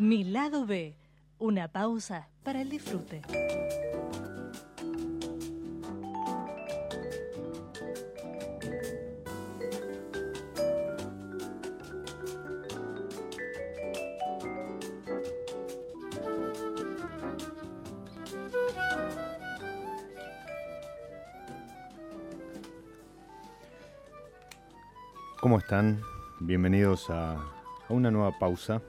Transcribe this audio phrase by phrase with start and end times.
[0.00, 0.96] Mi lado B,
[1.38, 3.20] una pausa para el disfrute.
[25.42, 26.00] ¿Cómo están?
[26.40, 27.42] Bienvenidos a, a
[27.90, 28.80] una nueva pausa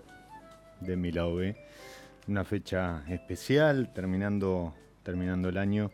[0.82, 1.56] de mi B.
[2.28, 4.74] Una fecha especial, terminando,
[5.04, 5.92] terminando el año.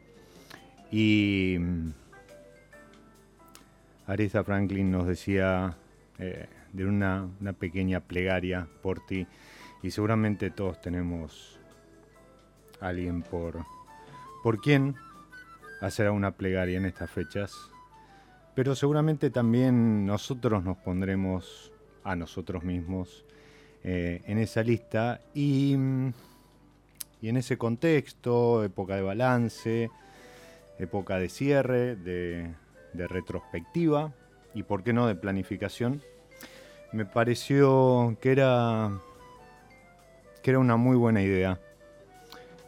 [0.91, 1.89] Y mm,
[4.07, 5.75] Aretha Franklin nos decía
[6.19, 9.27] eh, de una, una, pequeña plegaria por ti.
[9.83, 11.59] Y seguramente todos tenemos
[12.79, 13.65] alguien por,
[14.43, 14.95] por quien
[15.81, 17.53] hacer una plegaria en estas fechas.
[18.55, 21.71] Pero seguramente también nosotros nos pondremos
[22.03, 23.25] a nosotros mismos
[23.83, 25.21] eh, en esa lista.
[25.33, 25.75] Y,
[27.21, 29.89] y, en ese contexto, época de balance,
[30.79, 32.53] época de cierre, de,
[32.93, 34.11] retrospectiva
[34.55, 36.01] y por qué no de planificación,
[36.91, 38.99] me pareció que era,
[40.41, 41.59] que era una muy buena idea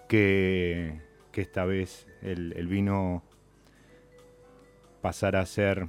[0.07, 3.23] que, esta vez el, el vino
[5.01, 5.87] pasara a ser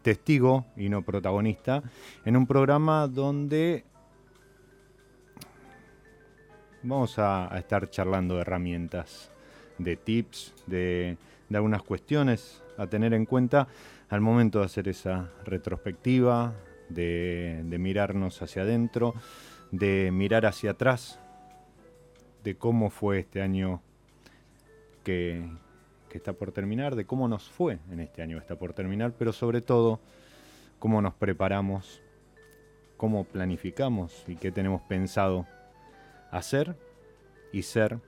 [0.00, 1.82] testigo y no protagonista
[2.24, 3.84] en un programa donde
[6.82, 9.30] vamos a, estar charlando de herramientas,
[9.78, 11.16] de tips, de,
[11.52, 13.68] algunas cuestiones a tener en cuenta
[14.08, 16.54] al momento de hacer esa retrospectiva,
[16.88, 19.14] de, mirarnos hacia adentro,
[19.70, 21.18] de mirar hacia atrás,
[22.42, 23.80] de cómo fue este año
[25.04, 25.44] que,
[26.08, 29.12] que está por terminar, de cómo nos fue en este año que está por terminar,
[29.18, 30.00] pero sobre todo
[30.78, 32.02] cómo nos preparamos,
[32.96, 35.46] cómo planificamos y qué tenemos pensado
[36.32, 36.74] hacer
[37.52, 38.00] y ser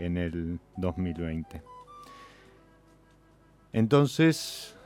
[0.00, 1.62] en el 2020.
[3.72, 4.76] Entonces,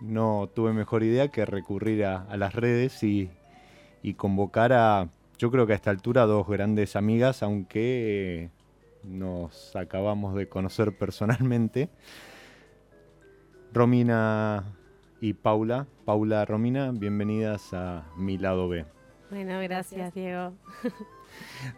[0.00, 3.30] no tuve mejor idea que recurrir a, las redes y,
[4.16, 5.08] convocar a,
[5.38, 8.50] yo creo que a esta altura, dos grandes amigas, aunque
[9.02, 11.88] nos acabamos de conocer personalmente.
[13.72, 14.64] Romina
[15.20, 15.86] y Paula.
[16.04, 18.86] Paula Romina, bienvenidas a Mi Lado B.
[19.30, 20.54] Bueno, gracias, Diego.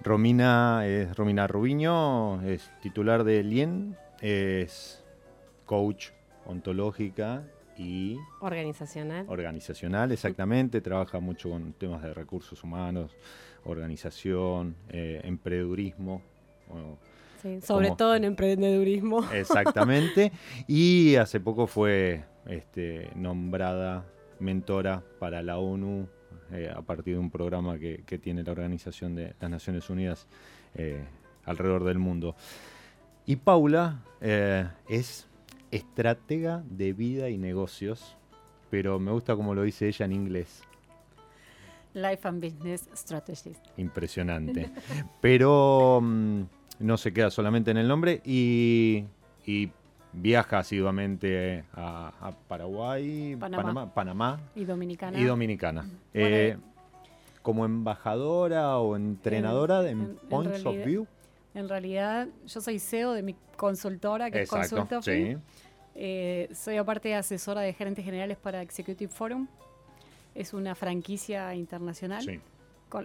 [0.03, 5.03] Romina es Romina Rubiño, es titular de Lien, es
[5.67, 6.11] coach
[6.47, 7.45] ontológica
[7.77, 9.27] y organizacional.
[9.29, 10.81] Organizacional, exactamente.
[10.81, 13.17] Trabaja mucho con temas de recursos humanos,
[13.65, 16.23] organización, eh, emprendedurismo.
[17.41, 19.25] sí, sobre todo en emprendedurismo.
[19.33, 20.33] Exactamente.
[20.67, 24.05] Y hace poco fue este, nombrada
[24.41, 26.09] mentora para la ONU
[26.53, 30.27] eh, a partir de un programa que, tiene la Organización de las Naciones Unidas
[30.75, 31.05] eh,
[31.45, 32.35] alrededor del mundo.
[33.27, 35.27] Y Paula eh, es
[35.71, 38.17] estratega de vida y negocios,
[38.71, 40.63] pero me gusta como lo dice ella en inglés.
[41.95, 43.67] Life and Business Strategist.
[43.77, 44.71] Impresionante.
[45.21, 46.43] Pero mm,
[46.79, 49.05] no se queda solamente en el nombre y,
[49.45, 49.71] y
[50.13, 54.41] viaja asiduamente a, Paraguay, Panamá.
[54.55, 55.19] y Dominicana.
[55.19, 55.87] Y Dominicana.
[56.15, 56.57] Eh,
[57.43, 59.97] como embajadora o entrenadora de
[60.29, 61.07] Points of View.
[61.55, 65.37] En realidad, yo soy CEO de mi consultora, que es Consulta sí.
[65.97, 69.49] Eh, soy aparte asesora de gerentes generales para Executive Forum.
[70.35, 72.23] Es una franquicia internacional.
[72.23, 72.41] Sí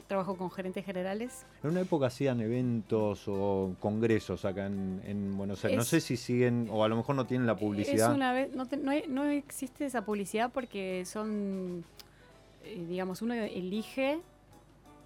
[0.08, 1.46] trabajo con gerentes generales.
[1.64, 5.78] En una época hacían eventos o congresos acá en, Buenos Aires.
[5.78, 8.10] no sé si siguen, o a lo mejor no tienen la publicidad.
[8.10, 8.66] Es una vez, no,
[9.08, 11.84] no, existe esa publicidad porque son,
[12.64, 14.20] eh, digamos, uno elige,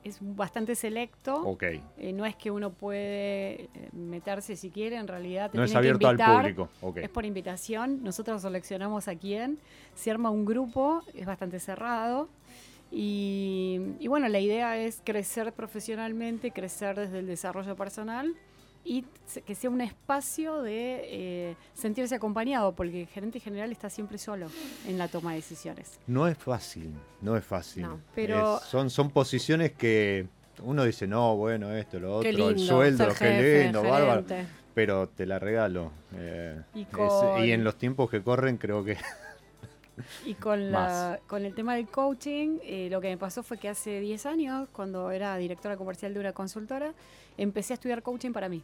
[0.04, 1.36] es bastante selecto.
[1.44, 1.64] Ok.
[1.64, 5.52] Eh, no es que uno puede eh, meterse si quiere, en realidad.
[5.54, 6.70] no es abierto al público.
[6.96, 8.04] Es por invitación.
[8.04, 9.60] Nosotros seleccionamos a quién.
[9.96, 12.30] Se arma un grupo, es bastante cerrado
[12.92, 18.36] y, bueno, la idea es crecer profesionalmente, crecer desde el desarrollo personal
[18.84, 19.06] y
[19.46, 24.48] que sea un espacio de eh, sentirse acompañado, porque el gerente general está siempre solo
[24.88, 26.00] en la toma de decisiones.
[26.08, 26.92] No es fácil,
[27.22, 27.86] no es fácil.
[28.16, 30.28] pero son, son posiciones que
[30.64, 34.26] uno dice, no, bueno, esto, lo otro, el sueldo, qué lindo, bárbaro.
[34.74, 35.92] Pero te la regalo.
[36.16, 36.62] Eh,
[37.44, 38.98] y en los tiempos que corren creo que
[40.26, 43.70] y con, la, con el tema del coaching, eh, lo que me pasó fue que
[43.70, 46.94] hace 10 años, cuando era directora comercial de una consultora,
[47.38, 48.64] empecé a estudiar coaching para mí.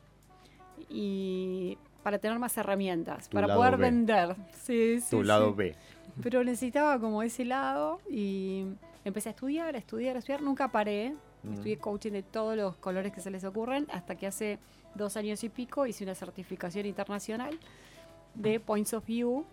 [0.90, 4.36] Y para tener más herramientas, para poder vender.
[4.64, 5.76] Sí, sí, tu lado B.
[6.22, 8.66] Pero necesitaba como ese lado y
[9.04, 10.42] empecé a estudiar, a estudiar, a estudiar.
[10.42, 11.16] Nunca paré.
[11.44, 11.54] Mm.
[11.54, 14.60] Estudié coaching de todos los colores que se les ocurren hasta que hace
[14.96, 17.60] dos años y pico hice una certificación internacional
[18.34, 19.46] de Points of View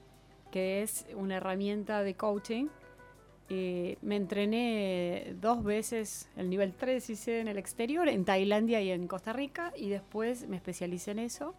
[0.53, 2.67] que es una herramienta de coaching.
[3.49, 8.91] Eh, me entrené dos veces el nivel 3 hice en el exterior, en Tailandia y
[8.91, 11.55] en Costa Rica, y después me especialicé en eso.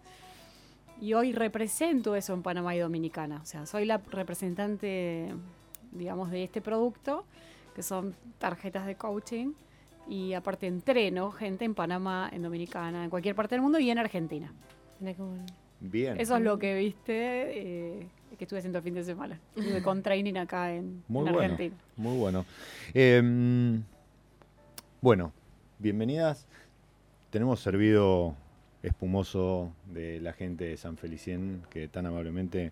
[1.01, 3.41] Y hoy represento eso en Panamá y Dominicana.
[3.41, 5.33] O sea, soy la representante,
[5.91, 7.25] digamos, de este producto,
[7.75, 9.53] que son tarjetas de coaching.
[10.07, 13.97] Y aparte entreno gente en Panamá, en Dominicana, en cualquier parte del mundo y en
[13.97, 14.53] Argentina.
[15.79, 16.19] Bien.
[16.19, 17.59] Eso es lo que viste.
[17.99, 18.07] Eh,
[18.37, 19.39] que estuve haciendo el fin de semana.
[19.55, 21.75] Estuve con training acá en, muy Argentina.
[21.95, 22.45] muy bueno.
[22.93, 23.83] Em,
[25.01, 25.31] bueno,
[25.79, 26.45] bienvenidas.
[27.29, 28.35] Tenemos servido
[28.81, 32.71] espumoso de la gente de San Felicien que tan amablemente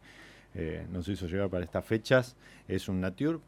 [0.56, 2.36] eh, nos hizo llegar para estas fechas.
[2.68, 3.40] Es un Nature.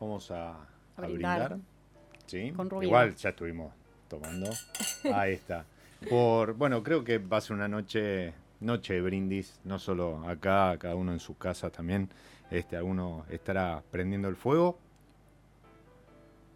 [0.00, 0.56] Vamos a,
[0.96, 1.58] brindar.
[2.26, 2.52] ¿Sí?
[2.82, 3.72] Igual ya estuvimos
[4.08, 4.50] tomando.
[5.12, 5.64] Ahí está.
[6.08, 10.76] Por, bueno, creo que va a ser una noche noche de brindis, no solo acá,
[10.78, 12.08] cada uno en su casa también.
[12.50, 14.78] Este, alguno estará prendiendo el fuego.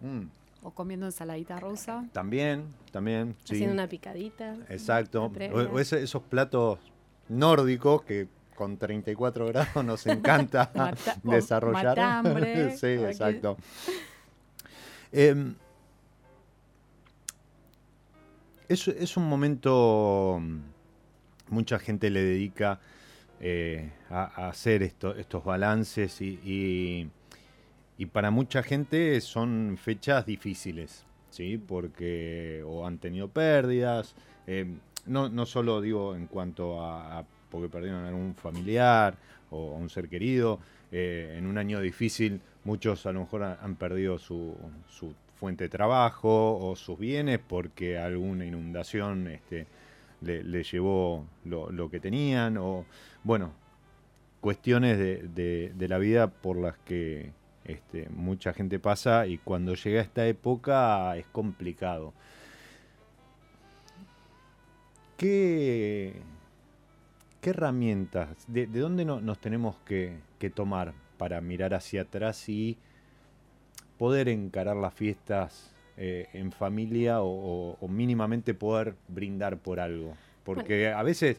[0.00, 0.22] Mm.
[0.62, 2.04] O comiendo ensaladita rusa.
[2.12, 3.36] También, también.
[3.44, 3.54] Sí.
[3.54, 4.56] Haciendo una picadita.
[4.68, 5.24] Exacto.
[5.52, 6.78] O, o ese- esos platos
[7.28, 11.84] nórdicos que con 34 grados nos encanta Mata- desarrollar.
[11.96, 13.56] matambre, sí, exacto.
[15.12, 15.54] Em,
[18.68, 20.40] es, es un momento,
[21.50, 22.80] mucha gente le dedica
[23.40, 31.58] eh, a, hacer esto- estos balances y, y- para mucha gente son fechas difíciles, ¿sí?
[31.58, 34.14] Porque o han tenido pérdidas,
[34.46, 34.66] eh,
[35.06, 39.16] no, no solo digo en cuanto a, porque perdieron a algún familiar
[39.50, 40.60] o a un ser querido,
[40.92, 44.54] eh, en un año difícil muchos a lo mejor han, han perdido su,
[44.88, 49.66] su fuente de trabajo o sus bienes porque alguna inundación este,
[50.20, 52.84] le, le llevó lo, que tenían o
[53.24, 53.52] bueno,
[54.40, 57.32] cuestiones de, de- la vida por las que
[57.64, 62.12] este, mucha gente pasa y cuando llega esta época es complicado.
[65.16, 66.14] ¿Qué,
[67.40, 72.48] qué herramientas, de, de dónde no- nos tenemos que, que tomar para mirar hacia atrás
[72.48, 72.78] y
[73.98, 80.14] poder encarar las fiestas eh, en familia o, o- o mínimamente poder brindar por algo?
[80.44, 81.38] Porque a veces,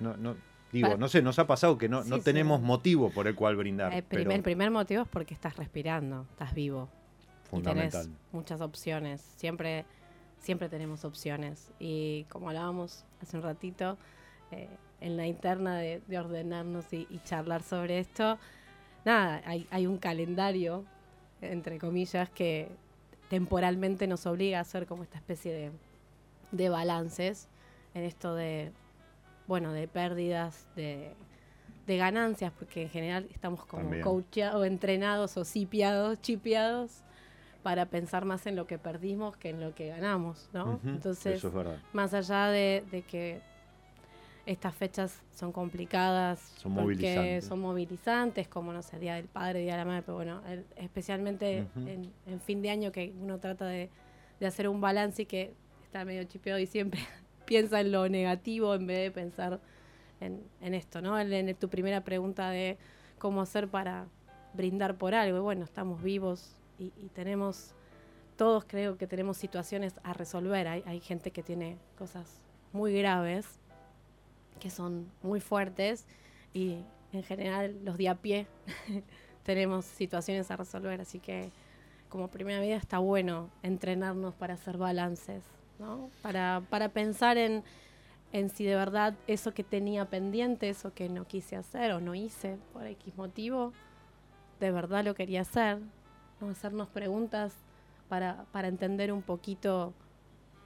[0.00, 0.34] no, no,
[0.72, 2.22] digo, no sé, nos ha pasado que no, Sí, no sí.
[2.22, 3.92] tenemos motivo por el cual brindar.
[3.92, 6.88] El pero primer, el primer motivo es porque estás respirando, estás vivo.
[7.46, 8.02] Y fundamental.
[8.04, 9.20] tenés muchas opciones.
[9.36, 9.84] Siempre,
[10.40, 11.70] siempre tenemos opciones.
[11.78, 13.98] Y como hablábamos hace un ratito,
[14.50, 14.68] eh,
[15.00, 18.38] en la interna de, de ordenarnos y, y charlar sobre esto,
[19.04, 20.84] nada, hay, hay un calendario,
[21.42, 22.68] entre comillas, que
[23.32, 25.72] temporalmente nos obliga a hacer como esta especie de,
[26.50, 27.48] de balances
[27.94, 28.72] en esto de,
[29.46, 31.14] bueno, de pérdidas, de,
[31.86, 34.02] de ganancias, porque en general estamos como También.
[34.02, 37.04] coacheados, entrenados o sipiados, chipeados
[37.62, 40.78] para pensar más en lo que perdimos que en lo que ganamos, ¿no?
[40.84, 41.52] Entonces, es
[41.94, 43.40] más allá de, de que
[44.46, 47.44] estas fechas son complicadas, Son porque movilizantes.
[47.44, 50.64] son movilizantes, como no sé, Día del Padre, Día de la Madre, pero bueno, el-
[50.76, 53.88] especialmente en, en fin de año que uno trata de,
[54.40, 57.00] de hacer un balance y que está medio chipeado y siempre
[57.46, 59.60] piensa en lo negativo en vez de pensar
[60.20, 61.18] en, en esto, ¿no?
[61.20, 62.78] En, en tu primera pregunta de
[63.18, 64.06] cómo hacer para
[64.54, 65.38] brindar por algo.
[65.38, 67.74] Y bueno, estamos vivos y, y tenemos,
[68.36, 70.66] todos creo que tenemos situaciones a resolver.
[70.66, 72.40] Hay, hay gente que tiene cosas
[72.72, 73.46] muy graves,
[74.62, 76.06] que son muy fuertes
[76.54, 76.76] y
[77.12, 78.46] en general los de a pie
[79.42, 81.00] tenemos situaciones a resolver.
[81.00, 81.50] Así que
[82.08, 85.42] como primera medida está bueno entrenarnos para hacer balances,
[85.80, 86.10] ¿no?
[86.22, 87.64] Para, para pensar en,
[88.32, 92.14] en si de verdad eso que tenía pendiente, eso que no quise hacer o no
[92.14, 93.72] hice por X motivo,
[94.60, 95.78] de verdad lo quería hacer.
[96.40, 96.50] ¿no?
[96.50, 97.54] Hacernos preguntas
[98.08, 99.92] para, para entender un poquito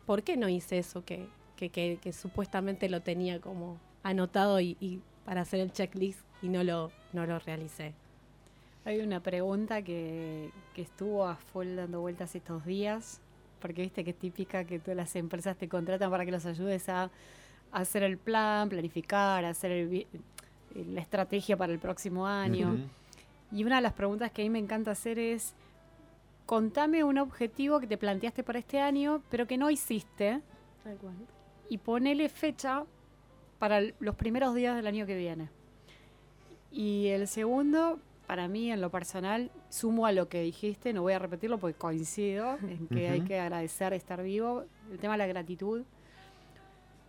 [0.05, 4.77] por qué no hice eso que, que, que- que supuestamente lo tenía como anotado y,
[4.81, 7.95] y para hacer el checklist y no lo, no lo realicé.
[8.85, 13.21] Hay una pregunta que, que estuvo a full dando vueltas estos días,
[13.61, 16.89] porque viste que es típica que todas las empresas te contratan para que los ayudes
[16.89, 17.11] a, a
[17.73, 20.07] hacer el plan, planificar, hacer el
[20.93, 22.75] la estrategia para el próximo año.
[22.75, 23.57] Ujú.
[23.57, 25.55] Y una de las preguntas que a mí me encanta hacer es,
[26.45, 30.43] contame un objetivo que te planteaste para este año, pero que no hiciste,
[31.71, 32.85] y ponele fecha
[33.59, 35.49] para los primeros días del año que viene.
[36.73, 41.15] Y el segundo, para mí, en lo personal, sumo a lo que dijiste, no voy
[41.15, 44.65] a repetirlo porque coincido en que hay que agradecer estar vivo.
[44.91, 45.83] El tema de la gratitud,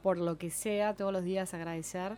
[0.03, 2.13] por lo que sea, todos los días agradecer,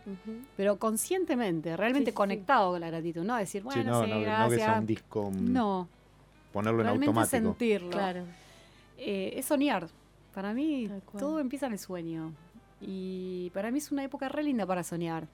[0.56, 2.16] pero conscientemente, realmente Sí, sí, sí.
[2.16, 4.86] conectado con la gratitud, no decir, bueno, Sí, no, sí, no, no que sea un
[4.86, 5.88] disco, mm, No,
[6.52, 7.36] ponerlo en realmente automático.
[7.36, 7.90] sentirlo.
[7.90, 8.24] Claro.
[8.96, 9.88] Eh, es soñar.
[10.34, 12.32] Para mí todo empieza en el sueño.
[12.80, 15.26] Y para mí es una época re linda para soñar.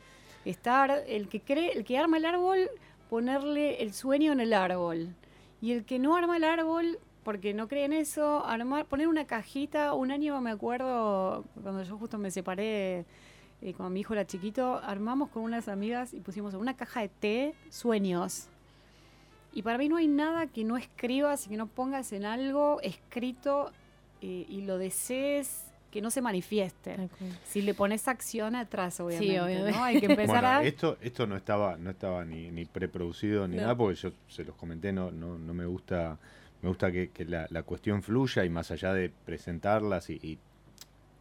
[0.44, 2.70] Estar, el que cree, el que arma el árbol,
[3.08, 5.14] ponerle el sueño en el árbol.
[5.60, 9.26] Y el que no arma el árbol, porque no cree en eso, armar, poner una
[9.26, 9.94] cajita.
[9.94, 13.04] Un año me acuerdo, cuando yo justo me separé,
[13.62, 17.00] eh, cuando mi hijo era chiquito, armamos con unas amigas y pusimos en una caja
[17.00, 18.48] de té sueños.
[19.52, 22.78] Y para mí no hay nada que no escribas y que no pongas en algo
[22.82, 23.72] escrito
[24.20, 25.64] eh, y lo desees
[25.96, 27.08] que no se manifieste.
[27.44, 29.40] Si le pones acción atrás, obviamente.
[29.40, 29.72] obviamente.
[29.72, 29.84] ¿no?
[29.84, 30.64] Hay que empezar Bueno, a...
[30.64, 33.62] esto, esto no estaba, no estaba ni, ni preproducido ni No.
[33.62, 36.18] nada, porque yo se los comenté, no, no, no me gusta,
[36.60, 40.38] me gusta que, que la, la cuestión fluya y más allá de presentarlas y, y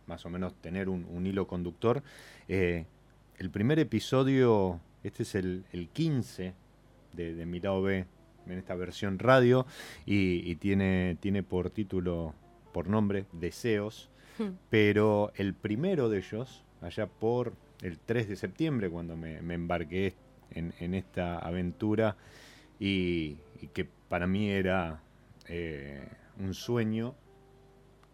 [0.08, 2.04] más o menos tener un, un hilo conductor.
[2.48, 2.86] eh,
[3.38, 6.54] el primer episodio, este es el, el 15
[7.14, 8.06] de, de mi lado B
[8.48, 9.66] en esta versión radio
[10.06, 12.34] y, tiene, tiene por título,
[12.74, 14.58] por nombre, Deseos, hmm.
[14.70, 20.14] pero el primero de ellos, allá por el 3 de septiembre, cuando me, embarqué
[20.52, 22.16] en, esta aventura
[22.80, 23.38] y,
[23.74, 25.02] que para mí era
[25.48, 26.08] eh,
[26.40, 27.16] un sueño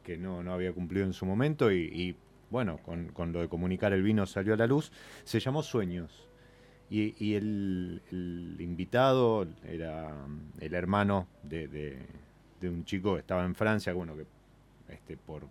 [0.03, 2.15] que no, había cumplido en su momento y,
[2.49, 4.91] bueno, con, lo de comunicar el vino salió a la luz,
[5.23, 6.27] se llamó Sueños.
[6.89, 8.01] Y, el,
[8.59, 10.13] invitado era
[10.59, 11.97] el hermano de,
[12.63, 14.25] un chico que estaba en Francia, bueno, que
[14.93, 15.47] este, por,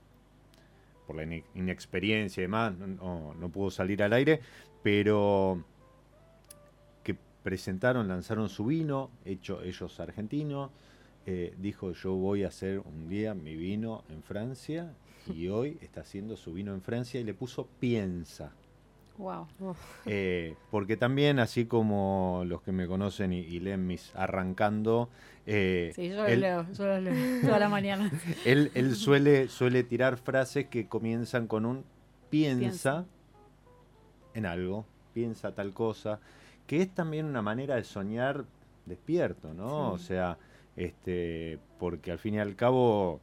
[1.10, 4.40] por la inexperiencia y demás no, no pudo salir al aire,
[4.80, 5.64] pero
[7.02, 10.70] que presentaron, lanzaron su vino, hecho ellos argentinos,
[11.26, 14.92] eh, dijo yo voy a hacer un día mi vino en Francia
[15.26, 18.52] y hoy está haciendo su vino en Francia y le puso piensa.
[19.18, 19.48] Wow.
[20.06, 25.10] Eh, porque también, así como los que me conocen y, leen mis arrancando.
[25.52, 28.10] Eh, sí, yo él, leo, yo leo toda la mañana.
[28.44, 31.84] él, él suele, suele tirar frases que comienzan con un
[32.30, 33.04] piensa,
[34.34, 36.20] en algo, piensa tal cosa,
[36.66, 38.44] que es también una manera de soñar
[38.86, 39.90] despierto, ¿no?
[39.90, 40.38] O sea,
[40.76, 43.20] este, porque al fin y al cabo,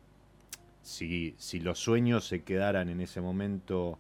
[0.82, 3.98] si, si los sueños se quedaran en ese momento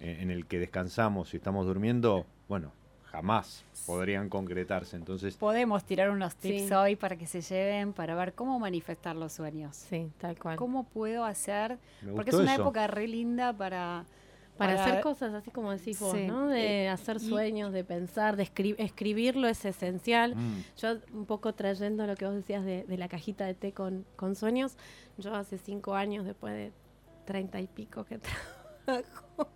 [0.00, 2.72] en, el que descansamos y estamos durmiendo, bueno,
[3.10, 4.96] jamás podrían concretarse.
[4.96, 9.32] Entonces podemos tirar unos tips hoy para que se lleven para ver cómo manifestar los
[9.32, 9.76] sueños.
[9.76, 10.56] Sí, tal cual.
[10.56, 11.78] ¿Cómo puedo hacer?
[12.14, 14.04] Porque es una época re linda para
[14.58, 16.48] para, hacer cosas así como decís vos, ¿no?
[16.48, 20.34] De hacer sueños, de pensar, de escribirlo es esencial.
[20.34, 20.64] Mm.
[20.76, 24.04] Yo un poco trayendo lo que vos decías de, de la cajita de té con,
[24.16, 24.76] con, sueños,
[25.16, 26.72] yo hace cinco años, después de
[27.24, 28.18] treinta y pico que
[28.84, 29.48] trabajo,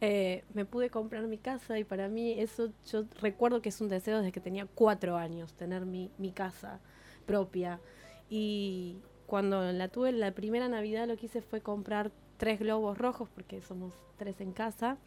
[0.00, 3.88] eh, me pude comprar mi casa y para mí eso yo recuerdo que es un
[3.88, 6.80] deseo desde que tenía cuatro años, tener mi, mi casa
[7.26, 7.80] propia.
[8.28, 13.28] Y cuando la tuve la primera Navidad lo que hice fue comprar tres globos rojos,
[13.34, 14.98] porque somos tres en casa,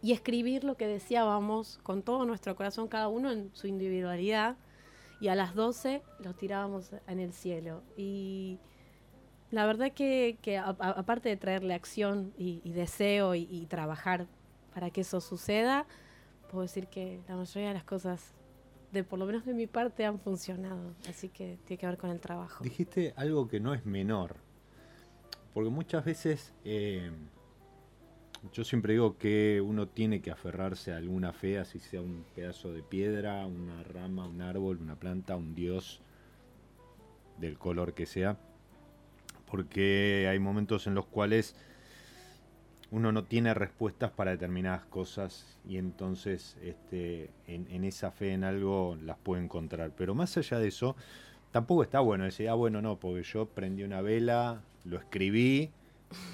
[0.00, 4.56] y escribir lo que deseábamos con todo nuestro corazón, cada uno en su individualidad,
[5.20, 7.82] y a las 12 los tirábamos en el cielo.
[7.96, 8.58] Y
[9.50, 14.26] la verdad que, que aparte de traerle acción y, deseo y, trabajar
[14.74, 15.86] para que eso suceda,
[16.50, 18.34] puedo decir que la mayoría de las cosas
[18.92, 22.10] de por lo menos de mi parte han funcionado, así que tiene que ver con
[22.10, 22.64] el trabajo.
[22.64, 24.36] Dijiste algo que no es menor,
[25.54, 27.10] porque muchas veces eh,
[28.52, 32.72] yo siempre digo que uno tiene que aferrarse a alguna fe, así sea un pedazo
[32.72, 36.00] de piedra, una rama, un árbol, una planta, un dios,
[37.38, 38.38] del color que sea,
[39.50, 41.54] porque hay momentos en los cuales
[42.90, 48.96] uno no tiene respuestas para determinadas cosas y entonces este, en, esa fe en algo
[49.02, 49.92] las puede encontrar.
[49.96, 50.96] Pero más allá de eso,
[51.50, 55.70] tampoco está bueno decir, ah, bueno, no, porque yo prendí una vela, lo escribí.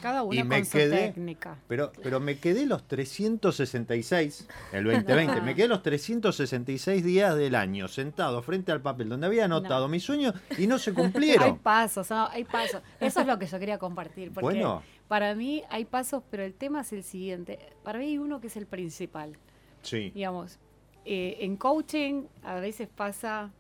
[0.01, 1.57] Cada uno y me quedé, técnica.
[1.67, 7.89] Pero, pero me quedé los 366, el 2020, me quedé los 366 días del año
[7.89, 11.45] sentado frente al papel donde había anotado mis sueños y no se cumplieron.
[11.45, 12.83] hay pasos, hay pasos.
[13.01, 14.33] Eso es lo que yo quería compartir.
[14.33, 14.83] Porque bueno.
[15.09, 17.59] Para mí hay pasos, pero el tema es el siguiente.
[17.83, 19.37] Para mí hay uno que es el principal.
[19.83, 20.11] Sí.
[20.15, 20.59] Digamos,
[21.05, 23.51] eh, en coaching a veces pasa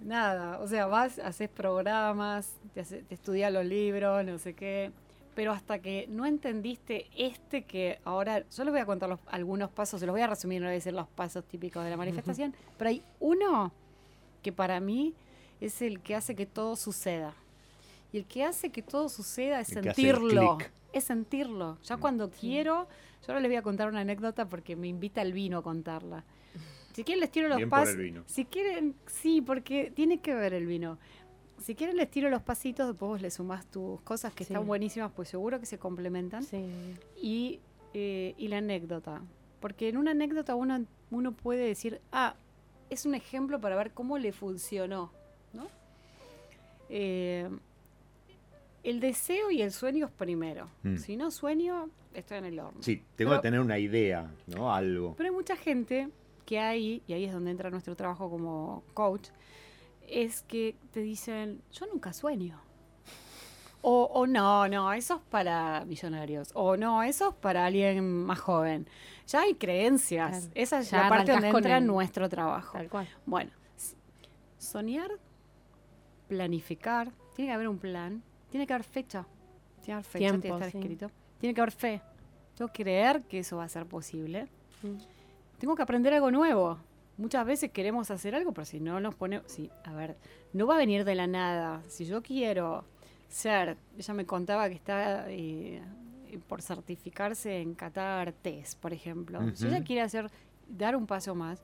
[0.00, 4.90] nada, o sea, vas, haces programas, te, te estudias los libros, no sé qué,
[5.34, 10.00] pero hasta que no entendiste este que ahora, yo les voy a contar algunos pasos,
[10.00, 12.54] se los voy a resumir, no voy a decir los pasos típicos de la manifestación,
[12.78, 13.72] pero hay uno
[14.42, 15.14] que para mí
[15.60, 17.34] es el que hace que todo suceda.
[18.12, 20.58] Y el que hace que todo suceda es sentirlo.
[20.92, 21.78] Es sentirlo.
[21.82, 22.00] Ya mm.
[22.00, 22.86] cuando quiero,
[23.22, 26.24] yo ahora les voy a contar una anécdota porque me invita el vino a contarla.
[26.92, 27.96] Si quieren les tiro los pasos.
[28.26, 30.98] Si quieren, sí, porque tiene que ver el vino.
[31.64, 35.10] Si quieren les tiro los pasitos, después vos le sumás tus cosas que están buenísimas,
[35.16, 36.42] pues seguro que se complementan.
[36.42, 36.62] Sí.
[37.22, 37.58] Y,
[37.94, 39.22] eh, y la anécdota.
[39.60, 42.34] Porque en una anécdota uno, uno puede decir, ah,
[42.90, 45.10] es un ejemplo para ver cómo le funcionó,
[45.54, 45.66] ¿no?
[46.90, 47.48] Eh,
[48.82, 50.68] el deseo y el sueño es primero.
[50.82, 50.96] Mm.
[50.98, 52.82] Si no sueño, estoy en el horno.
[52.82, 54.70] Sí, tengo que tener una idea, ¿no?
[54.70, 55.14] Algo.
[55.16, 56.10] Pero hay mucha gente
[56.44, 59.30] que hay, y ahí es donde entra nuestro trabajo como coach,
[60.08, 62.60] es que te dicen, yo nunca sueño.
[63.86, 66.50] O, no, no, eso es para millonarios.
[66.54, 68.86] O no, eso es para alguien más joven.
[69.26, 70.48] Ya hay creencias.
[70.54, 72.78] Esa es la parte donde entra nuestro trabajo.
[72.78, 73.06] Tal cual.
[73.26, 73.50] Bueno,
[74.56, 75.10] soñar,
[76.28, 79.26] planificar, tiene que haber un plan, tiene que haber fecha.
[79.82, 81.10] Tiene que haber fecha, tiene que estar escrito.
[81.38, 82.02] Tiene que haber fe.
[82.56, 84.48] Tengo que creer que eso va a ser posible.
[84.82, 84.96] Mm
[85.58, 86.78] tengo que aprender algo nuevo.
[87.16, 90.16] Muchas veces queremos hacer algo, pero si no nos ponemos, sí, a ver,
[90.52, 91.82] no va a venir de la nada.
[91.88, 92.84] Si yo quiero
[93.28, 95.82] ser, ella me contaba que está eh,
[96.48, 99.40] por certificarse en Qatar TES, por ejemplo.
[99.54, 100.30] Si ella quiere hacer,
[100.68, 101.62] dar un paso más,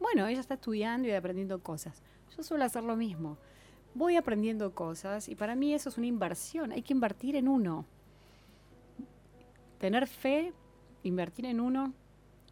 [0.00, 2.02] bueno, ella está estudiando y aprendiendo cosas.
[2.36, 3.36] Yo suelo hacer lo mismo.
[3.94, 6.72] Voy aprendiendo cosas y para mí eso es una inversión.
[6.72, 7.84] Hay que invertir en uno.
[9.78, 10.52] Tener fe,
[11.02, 11.92] invertir en uno,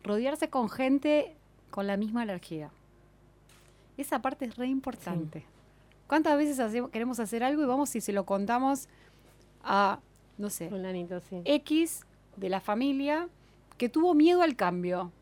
[0.02, 1.37] rodearse con gente
[1.70, 2.70] con la misma energía.
[3.96, 5.44] Esa parte es re importante.
[6.06, 6.58] ¿Cuántas veces
[6.92, 8.88] queremos hacer algo y vamos y se lo contamos
[9.62, 10.00] a,
[10.38, 10.70] no sé,
[11.44, 13.28] X de la familia
[13.76, 15.12] que tuvo miedo al cambio?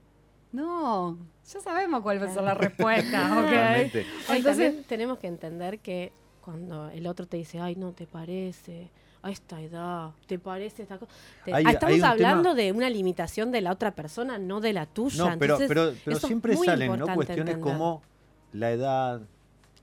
[0.52, 1.18] No,
[1.52, 3.44] ya sabemos cuál va a ser la respuesta.
[3.44, 4.06] okay.
[4.28, 6.12] Entonces tenemos que entender que
[6.46, 8.88] cuando el otro te dice, ay, no te parece,
[9.20, 11.12] a esta edad, ¿te parece esta cosa?
[11.44, 15.32] estamos hablando de una limitación de la otra persona, no de la tuya.
[15.32, 17.14] No, pero, pero, pero siempre salen ¿no?
[17.14, 18.00] cuestiones como
[18.52, 19.22] la edad,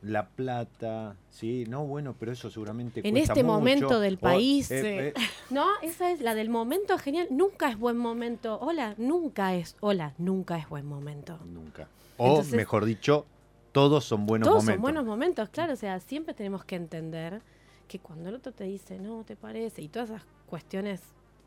[0.01, 4.71] la plata, sí, no, bueno, pero eso seguramente En este momento del país.
[4.71, 5.13] Eh, eh.
[5.49, 7.27] No, esa es la del momento genial.
[7.29, 8.57] Nunca es buen momento.
[8.61, 9.75] Hola, nunca es.
[9.81, 11.37] Hola, nunca es buen momento.
[11.45, 11.89] Nunca.
[12.17, 13.25] O mejor dicho,
[13.73, 14.65] todos son buenos momentos.
[14.65, 15.73] Todos son buenos momentos, claro.
[15.73, 17.41] O sea, siempre tenemos que entender
[17.87, 21.01] que cuando el otro te dice, no, te parece, y todas esas cuestiones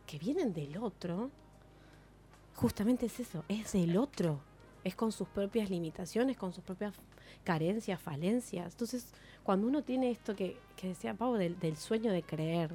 [0.07, 1.31] que vienen del otro,
[2.55, 4.41] justamente es eso, es el otro,
[4.83, 6.95] es con sus propias limitaciones, con sus propias
[7.45, 8.73] carencias, falencias.
[8.73, 9.13] Entonces,
[9.45, 12.73] cuando uno tiene esto que, decía Pau del, sueño de creer,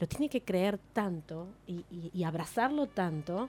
[0.00, 3.48] lo tiene que creer tanto y, abrazarlo tanto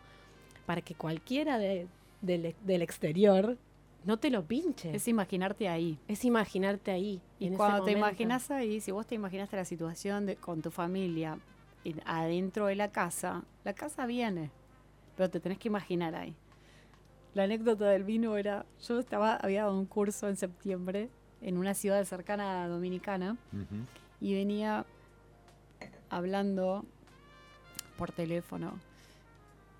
[0.68, 1.88] para que cualquiera del,
[2.22, 3.58] del exterior
[4.04, 4.96] no te lo pinches.
[4.96, 6.00] Es imaginarte ahí.
[6.08, 7.22] Es imaginarte ahí.
[7.40, 11.38] Y cuando te imaginas ahí, si vos te imaginaste la situación de, con tu familia
[12.06, 14.52] adentro de la casa, la casa viene,
[15.16, 16.36] pero te tenés que imaginar ahí.
[17.34, 21.10] La anécdota del vino era, yo estaba, había dado un curso en septiembre
[21.42, 23.38] en una ciudad cercana a Dominicana
[24.20, 24.86] y venía
[26.10, 26.86] hablando
[27.98, 28.74] por teléfono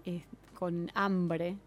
[0.06, 1.58] eh, con hambre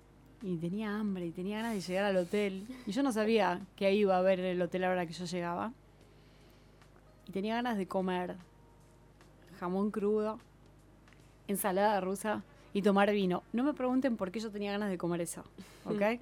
[0.45, 2.67] y tenía hambre y tenía ganas de llegar al hotel.
[2.87, 5.73] Y yo no sabía que iba a ver el hotel ahora que yo llegaba.
[7.27, 8.37] Y tenía ganas de comer
[9.59, 10.39] jamón crudo,
[11.49, 12.43] ensalada rusa
[12.75, 13.43] y tomar vino.
[13.55, 15.45] No me pregunten por qué yo tenía ganas de comer eso,
[15.87, 16.21] ¿ok?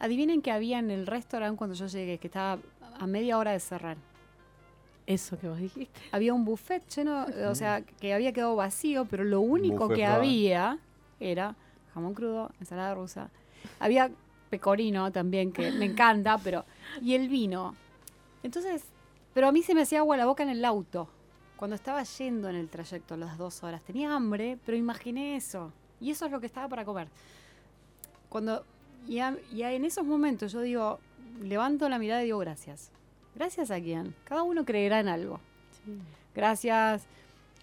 [0.00, 2.58] Adivinen qué había en el restaurante cuando yo llegué, que estaba
[2.98, 3.98] a media hora de cerrar.
[5.06, 6.00] Eso que vos dijiste.
[6.10, 10.78] Había un buffet lleno, o sea, que había quedado vacío, pero lo único que había
[11.20, 11.54] era
[11.94, 13.30] jamón crudo, ensalada rusa.
[13.80, 14.10] Había
[14.50, 16.64] pecorino también, que me encanta, pero...
[17.02, 17.74] Y el vino.
[18.42, 18.84] Entonces,
[19.34, 21.08] pero a mí se me hacía agua la boca en el auto.
[21.56, 25.72] Cuando estaba yendo en el trayecto las dos horas, tenía hambre, pero imaginé eso.
[26.00, 27.08] Y eso es lo que estaba para comer.
[28.28, 28.64] Cuando,
[29.06, 31.00] y, en esos momentos yo digo,
[31.42, 32.90] levanto la mirada y digo gracias.
[33.34, 34.14] Gracias a quién.
[34.24, 35.40] Cada uno creerá en algo.
[36.34, 37.06] Gracias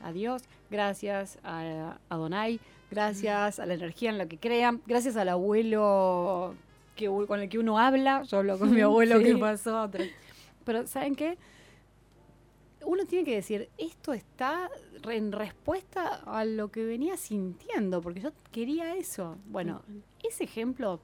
[0.01, 2.59] a Dios, gracias a, a Donai,
[2.91, 6.55] gracias a la energía en la que crean, gracias al abuelo
[6.95, 9.89] que, con el que uno habla, yo hablo con mi abuelo que pasó.
[10.63, 11.37] Pero ¿saben qué?
[12.83, 14.69] Uno tiene que decir, esto está
[15.09, 19.37] en respuesta a lo que venía sintiendo, porque yo quería eso.
[19.47, 19.81] Bueno,
[20.23, 20.99] ese ejemplo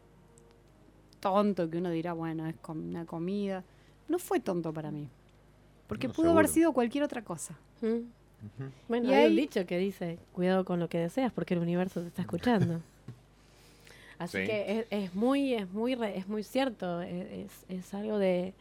[1.19, 3.63] tonto que uno dirá, bueno, es una comida,
[4.07, 5.09] no fue tonto para mí.
[5.87, 7.57] Porque pudo haber sido cualquier otra cosa.
[8.87, 12.07] Bueno, hay un dicho que dice, cuidado con lo que deseas porque el universo te
[12.07, 12.81] está escuchando.
[14.19, 17.01] Así que es, muy, es muy, es muy cierto.
[17.01, 18.53] E, es, algo de,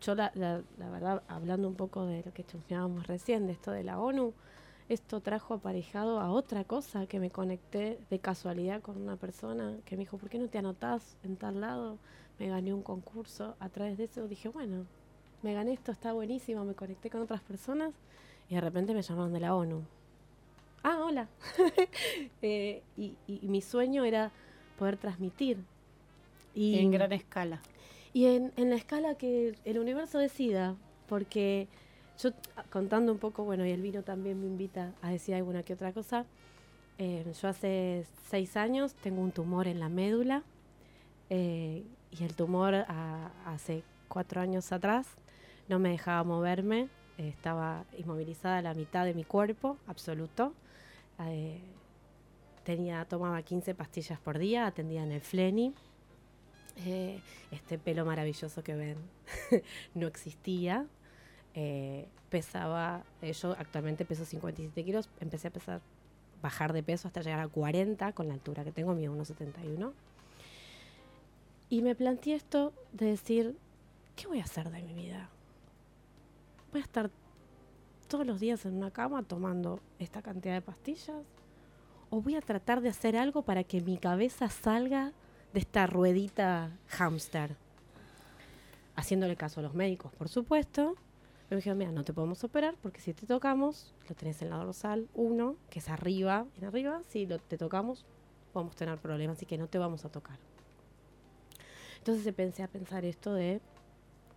[0.00, 3.84] yo la, la, verdad, hablando un poco de lo que chusmeábamos recién, de esto de
[3.84, 4.34] la ONU,
[4.88, 9.96] esto trajo aparejado a otra cosa que me conecté de casualidad con una persona que
[9.96, 11.98] me dijo, ¿por qué no te anotás en tal lado?
[12.40, 13.54] Me gané un concurso.
[13.60, 14.86] A través de eso dije, bueno,
[15.42, 17.94] me gané esto, está buenísimo, me conecté con otras personas
[18.50, 19.82] y de repente me llamaron de la ONU.
[20.82, 21.28] Ah, hola.
[22.42, 24.32] Eh, y, mi sueño era
[24.78, 25.58] poder transmitir.
[26.54, 27.62] Y, en gran escala.
[28.12, 30.74] Y en, la escala que el universo decida,
[31.08, 31.68] porque
[32.20, 32.30] yo
[32.70, 35.92] contando un poco, bueno, y el vino también me invita a decir alguna que otra
[35.92, 36.26] cosa.
[36.98, 40.42] Eh, yo hace seis años tengo un tumor en la médula
[41.30, 42.74] eh, y el tumor
[43.46, 45.06] hace cuatro años atrás
[45.68, 46.88] no me dejaba moverme
[47.28, 50.54] estaba inmovilizada la mitad de mi cuerpo, absoluto.
[51.26, 51.60] Eh,
[52.64, 55.74] tenía, tomaba 15 pastillas por día, atendía en el Fleni.
[56.86, 58.96] Eh, este pelo maravilloso que ven
[59.94, 60.86] no existía.
[61.54, 65.80] Eh, pesaba, yo actualmente peso 57 kilos, empecé a pesar,
[66.40, 69.92] bajar de peso hasta llegar a 40 con la altura que tengo, mío 1,71.
[71.68, 73.56] Y me planteé esto de decir,
[74.16, 75.28] ¿qué voy a hacer de mi vida?
[76.72, 77.10] ¿Voy a estar
[78.06, 81.24] todos los días en una cama tomando esta cantidad de pastillas?
[82.10, 85.12] ¿O voy a tratar de hacer algo para que mi cabeza salga
[85.52, 87.56] de esta ruedita hámster?
[88.94, 90.94] Haciéndole caso a los médicos, por supuesto.
[91.48, 94.56] Me dijeron, mira, no te podemos operar porque si te tocamos, lo tenés en la
[94.56, 98.06] dorsal 1, que es arriba, en arriba, si lo, te tocamos,
[98.52, 100.38] podemos tener problemas, así que no te vamos a tocar.
[101.98, 103.60] Entonces empecé a pensar esto de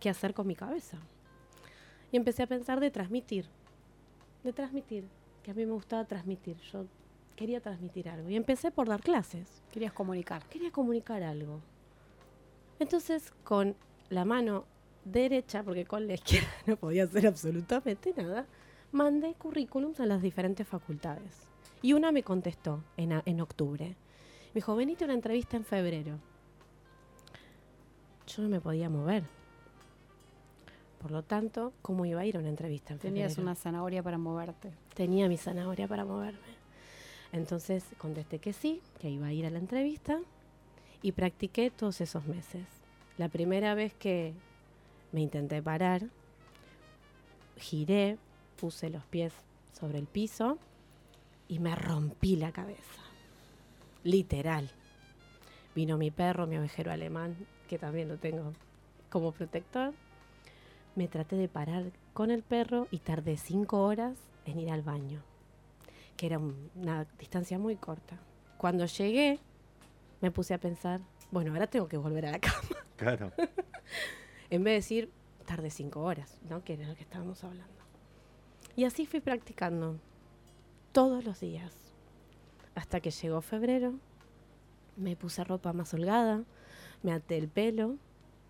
[0.00, 0.98] qué hacer con mi cabeza.
[2.14, 3.44] Y empecé a pensar de transmitir,
[4.44, 5.04] de transmitir,
[5.42, 6.56] que a mí me gustaba transmitir.
[6.70, 6.86] Yo
[7.34, 8.30] quería transmitir algo.
[8.30, 9.48] Y empecé por dar clases.
[9.72, 10.44] Querías comunicar.
[10.48, 11.58] Quería comunicar algo.
[12.78, 13.74] Entonces, con
[14.10, 14.64] la mano
[15.04, 18.46] derecha, porque con la izquierda no podía hacer absolutamente nada,
[18.92, 21.48] mandé currículums a las diferentes facultades.
[21.82, 23.86] Y una me contestó en, a- en octubre.
[23.88, 26.20] Me dijo, venite a una entrevista en febrero.
[28.28, 29.24] Yo no me podía mover.
[31.04, 33.26] Por lo tanto, ¿cómo iba a ir a una entrevista en febrero?
[33.26, 34.72] Tenías una zanahoria para moverte.
[34.94, 36.38] tenía mi zanahoria para moverme.
[37.30, 40.18] Entonces contesté que sí, que iba a ir a la entrevista
[41.02, 42.64] y practiqué todos esos meses.
[43.18, 44.32] La primera vez que
[45.12, 46.04] me intenté parar,
[47.58, 48.16] giré,
[48.58, 49.34] puse los pies
[49.78, 50.56] sobre el piso
[51.48, 53.02] y me rompí la cabeza.
[54.04, 54.70] Literal.
[55.74, 57.36] Vino mi perro, mi ovejero alemán,
[57.68, 58.54] que también lo tengo
[59.10, 59.92] como protector.
[60.96, 65.22] Me traté de parar con el perro y tardé cinco horas en ir al baño,
[66.16, 68.16] que era un- una distancia muy corta.
[68.58, 69.40] Cuando llegué,
[70.20, 71.00] me puse a pensar,
[71.32, 72.54] bueno, ahora tengo que volver a la cama.
[72.96, 73.32] Claro.
[74.50, 75.10] En vez de decir,
[75.46, 76.62] tardé cinco horas, ¿no?
[76.62, 77.74] Que era lo que estábamos hablando.
[78.76, 79.96] Y así fui practicando
[80.92, 81.72] todos los días.
[82.76, 83.94] Hasta que llegó febrero,
[84.96, 86.44] me puse ropa más holgada,
[87.02, 87.96] me até el pelo,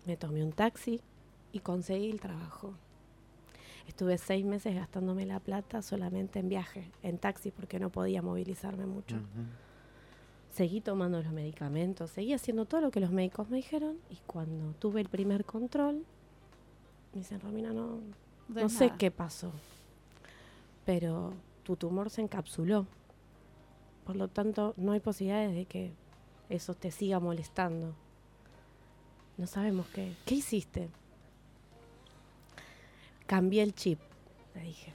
[0.05, 1.01] me tomé un taxi
[1.55, 2.73] y conseguí el trabajo.
[3.87, 8.85] Estuve seis meses gastándome la plata solamente en viaje, en taxi, porque no podía movilizarme
[8.85, 9.15] mucho.
[10.51, 14.73] Seguí tomando los medicamentos, seguí haciendo todo lo que los médicos me dijeron y cuando
[14.79, 16.03] tuve el primer control,
[17.13, 17.99] me dicen, Romina, no,
[18.49, 19.53] De no sé qué pasó,
[20.85, 22.85] pero tu tumor se encapsuló.
[24.03, 25.93] Por lo tanto, no hay posibilidades de que
[26.49, 27.93] eso te siga molestando.
[29.37, 30.13] No sabemos qué.
[30.25, 30.89] ¿Qué hiciste?
[33.25, 33.99] Cambié el chip,
[34.53, 34.93] le dije.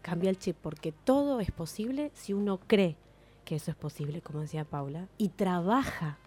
[0.00, 2.96] Cambié el chip porque todo es posible si uno cree
[3.44, 6.18] que eso es posible, como decía Paula, y trabaja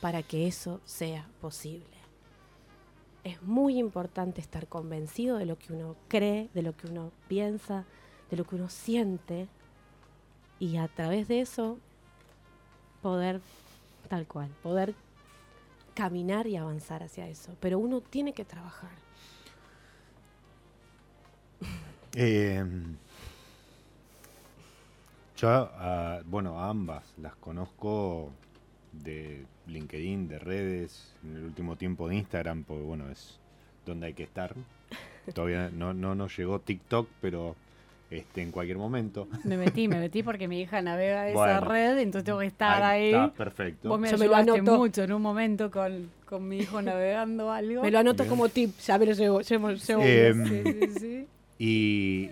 [0.00, 1.86] para que eso sea posible.
[3.24, 7.84] Es muy importante estar convencido de lo que uno cree, de lo que uno piensa,
[8.30, 9.48] de lo que uno siente,
[10.58, 11.78] y a través de eso
[13.02, 13.40] poder,
[14.08, 14.94] tal cual, poder
[15.94, 17.56] caminar y avanzar hacia eso.
[17.60, 19.07] Pero uno tiene que trabajar.
[22.14, 22.64] Eh,
[25.36, 28.30] yo, a- bueno, a ambas las conozco
[28.92, 33.38] de LinkedIn, de redes, en el último tiempo de Instagram, porque bueno, es
[33.86, 34.54] donde hay que estar.
[35.34, 37.54] Todavía no, no nos llegó TikTok, pero
[38.10, 39.28] este, en cualquier momento.
[39.44, 41.60] Me metí, me metí porque mi hija navega esa Bueno.
[41.60, 43.12] red, entonces tengo que estar ahí.
[43.12, 43.90] Está perfecto.
[43.90, 44.78] Vos me Yo me lo ayudaste anoto.
[44.78, 47.82] mucho en un momento con, con mi hijo navegando algo.
[47.82, 48.30] Me lo anoto Bien.
[48.30, 49.40] como tip, ya me lo llevo.
[49.42, 51.26] llevo, llevo Em, Sí, sí, sí.
[51.58, 52.30] Y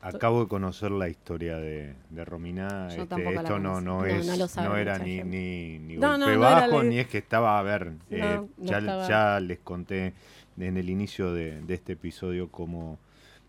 [0.00, 2.88] acabo de conocer la historia de, de Romina.
[2.94, 5.96] Yo este, esto no, no No, es, no lo sabe no era ni, ni, ni
[5.96, 8.64] No, golpe no, no bajo, la- ni es que estaba, a ver, eh, No, no
[8.70, 9.08] ya, estaba.
[9.08, 10.12] ya les conté
[10.58, 12.98] en el inicio de, de este episodio cómo,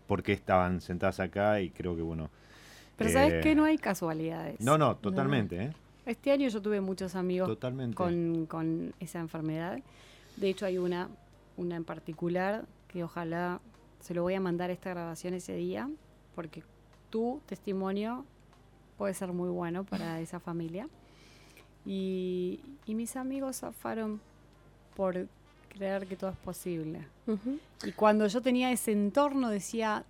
[0.06, 2.30] por qué estaban sentadas acá y creo que bueno.
[2.96, 3.54] Pero eh, ¿sabes qué?
[3.54, 4.60] No hay casualidades.
[4.60, 5.72] No, no, totalmente, ¿eh?
[6.06, 7.96] Este año yo tuve muchos amigos Totalmente.
[7.96, 9.78] con, con esa enfermedad.
[10.36, 11.08] De hecho, hay una,
[11.56, 13.60] una en particular que ojalá
[14.06, 15.90] se lo voy a mandar esta grabación ese día,
[16.36, 16.62] porque
[17.10, 18.24] tu testimonio
[18.96, 20.88] puede ser muy bueno para esa familia.
[21.84, 24.20] Y, y mis amigos zafaron
[24.96, 25.26] por
[25.70, 27.00] creer que todo es posible.
[27.26, 27.58] Ujú.
[27.84, 30.04] Y cuando yo tenía ese entorno decía,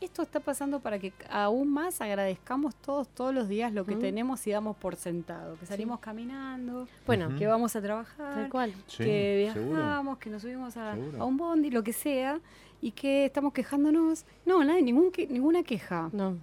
[0.00, 4.00] esto está pasando para que aún más agradezcamos todos, todos los días lo que Ujú.
[4.00, 5.56] tenemos y damos por sentado.
[5.58, 7.38] Que salimos caminando, Bueno, Ujú.
[7.38, 8.72] que vamos a trabajar, tal cual.
[8.86, 9.74] Sí, que seguro.
[9.76, 11.22] viajamos, que nos subimos a, Seguro.
[11.22, 12.40] a un bondi, lo que sea,
[12.80, 14.24] y que estamos quejándonos.
[14.46, 16.10] No, nadie, ningún que- ninguna queja.
[16.12, 16.36] No.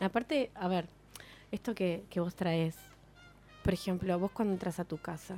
[0.00, 0.88] Aparte, a ver,
[1.52, 2.76] esto que, que vos traes,
[3.62, 5.36] por ejemplo, vos cuando entras a tu casa,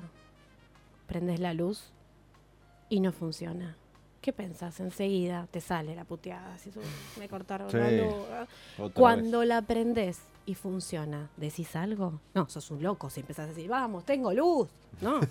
[1.07, 1.93] prendes la luz
[2.89, 3.77] y no funciona.
[4.21, 4.81] ¿qué pensás?
[4.81, 6.59] Enseguida te sale la puteada.
[6.59, 6.71] Si
[7.19, 7.77] me cortaron Sí.
[7.77, 8.93] la luz.
[8.93, 10.19] Cuando la aprendés
[10.49, 12.21] y funciona, ¿decís algo?
[12.35, 14.69] No, sos un loco si empezás a decir, vamos, tengo luz.
[15.01, 15.21] No.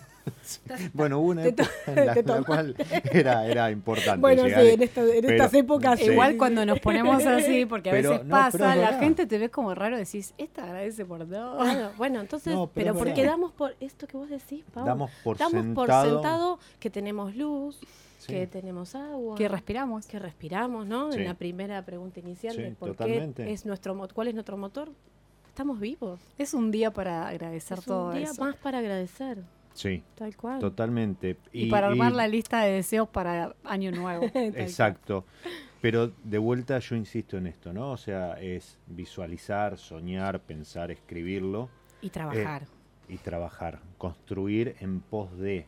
[0.93, 2.75] Bueno, hubo una época en la, cual
[3.13, 5.99] era, era importante bueno, sí, en, esta- en pero- estas épocas.
[5.99, 6.05] Sí.
[6.11, 8.99] Igual cuando nos ponemos así, porque a Pero, veces no, pasa, la verdad.
[8.99, 11.57] gente te ves como raro, decís, esta agradece por todo.
[11.97, 14.85] Bueno, entonces, No, pero porque damos por esto que vos decís, Pau.
[14.85, 17.79] Damos por Damos por sentado- sentado que tenemos luz,
[18.27, 18.33] Sí.
[18.33, 20.05] que tenemos agua, Que respiramos.
[20.05, 21.11] que respiramos, ¿no?
[21.11, 21.19] Sí.
[21.19, 23.45] En la primera pregunta inicial Sí, de por totalmente.
[23.45, 24.89] qué es nuestro cuál es nuestro motor.
[25.47, 26.19] Estamos vivos.
[26.37, 28.43] Es un día para agradecer es todo un día eso.
[28.43, 29.39] más para agradecer,
[29.73, 30.59] Sí, tal cual.
[30.59, 31.37] totalmente.
[31.51, 34.29] Y, para armar la lista de deseos para Año Nuevo.
[34.31, 34.53] Cual.
[34.55, 35.25] Exacto.
[35.81, 37.91] Pero de vuelta yo insisto en esto, ¿no?
[37.91, 41.69] O sea, es visualizar, soñar, pensar, escribirlo
[42.01, 42.65] Y trabajar.
[43.07, 45.65] y trabajar, construir en pos de,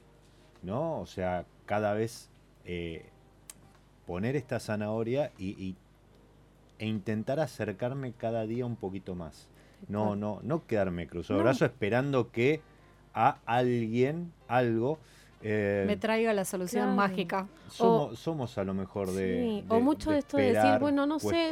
[0.64, 1.00] ¿no?
[1.00, 2.30] O sea, cada vez
[2.72, 3.04] eh,
[4.06, 5.76] poner esta zanahoria y, y-
[6.78, 9.48] e intentar acercarme cada día un poquito más.
[9.88, 11.44] No, no, no quedarme cruzado No.
[11.46, 12.62] brazos esperando que
[13.16, 15.00] a alguien, algo,
[15.42, 16.96] eh, Me traiga la solución Claro.
[16.98, 17.48] mágica.
[17.70, 21.18] somos, somos a lo mejor de, Sí, o mucho de esto de decir, bueno, no
[21.20, 21.50] sé,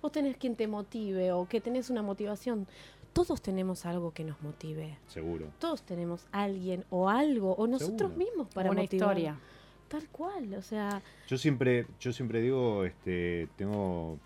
[0.00, 2.66] vos- tenés quien te motive o que tenés una motivación.
[3.12, 4.96] Todos tenemos algo que nos motive.
[5.08, 5.46] Seguro.
[5.58, 8.18] Todos tenemos alguien o algo o nosotros Seguro.
[8.30, 9.18] mismos para una motivar.
[9.18, 9.38] historia.
[9.88, 14.18] Tal cual, o sea, Yo siempre, yo siempre digo, este, tengo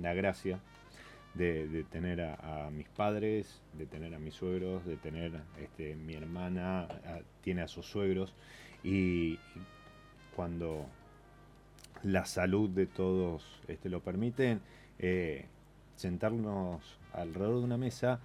[0.00, 0.60] la gracia
[1.34, 5.96] de, de tener a, a mis padres, de tener a mis suegros, de tener este,
[5.96, 8.32] mi hermana, a- tiene a sus suegros,
[8.84, 9.38] y, y
[10.36, 10.86] cuando
[12.04, 14.60] la salud de todos este, lo permiten,
[15.00, 15.46] eh,
[15.96, 16.80] sentarnos
[17.12, 18.20] alrededor de una mesa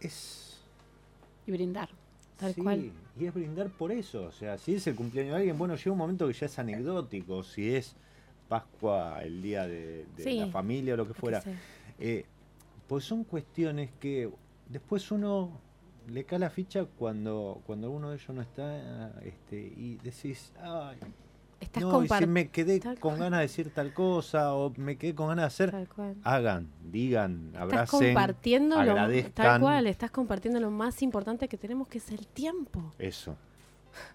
[0.00, 0.62] es
[1.46, 1.88] Y brindar.
[2.38, 2.92] Tal Sí, cual.
[3.18, 4.24] Y es brindar por eso.
[4.26, 6.58] O sea, si es el cumpleaños de alguien, bueno, llega un momento que ya es
[6.58, 7.42] anecdótico.
[7.44, 7.94] Si es
[8.48, 11.42] Pascua, el día de, de Sí, la familia o lo que fuera.
[11.98, 12.24] Eh,
[12.88, 14.30] pues son cuestiones que
[14.68, 15.60] después uno
[16.08, 20.98] le cae la ficha cuando, cuando alguno de ellos no está este, y decís, ay,
[21.60, 23.20] Estás no, y si me quedé tal con cual.
[23.24, 25.88] ganas de decir tal cosa o me quedé con ganas de hacer,
[26.22, 29.60] hagan, digan, Estás abracen, compartiendo lo, tal agradezcan.
[29.60, 32.92] cual, estás compartiendo lo más importante que tenemos que es el tiempo.
[32.98, 33.36] Eso.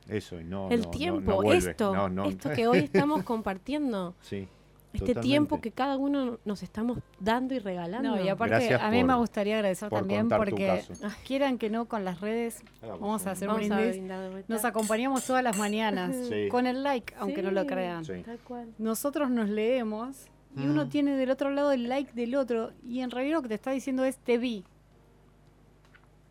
[0.07, 0.69] Eso, y no.
[0.69, 4.47] el no- tiempo, no esto, esto que hoy estamos compartiendo, Sí.
[4.93, 5.21] Este totalmente.
[5.27, 8.15] tiempo que cada uno nos estamos dando y regalando.
[8.15, 10.81] No, y aparte Gracias a mí me gustaría agradecer por también porque
[11.25, 14.47] quieran que no con las redes Hagamos vamos a hacer Vamos un brindis.
[14.47, 16.47] Nos acompañamos todas las mañanas Sí.
[16.51, 18.03] con el like, aunque no lo crean.
[18.03, 18.23] Sí.
[18.25, 18.73] Tal cual.
[18.79, 20.25] Nosotros nos leemos
[20.57, 20.89] y uno Mm.
[20.89, 23.69] tiene del otro lado el like del otro y en realidad lo que te está
[23.71, 24.63] diciendo es te vi.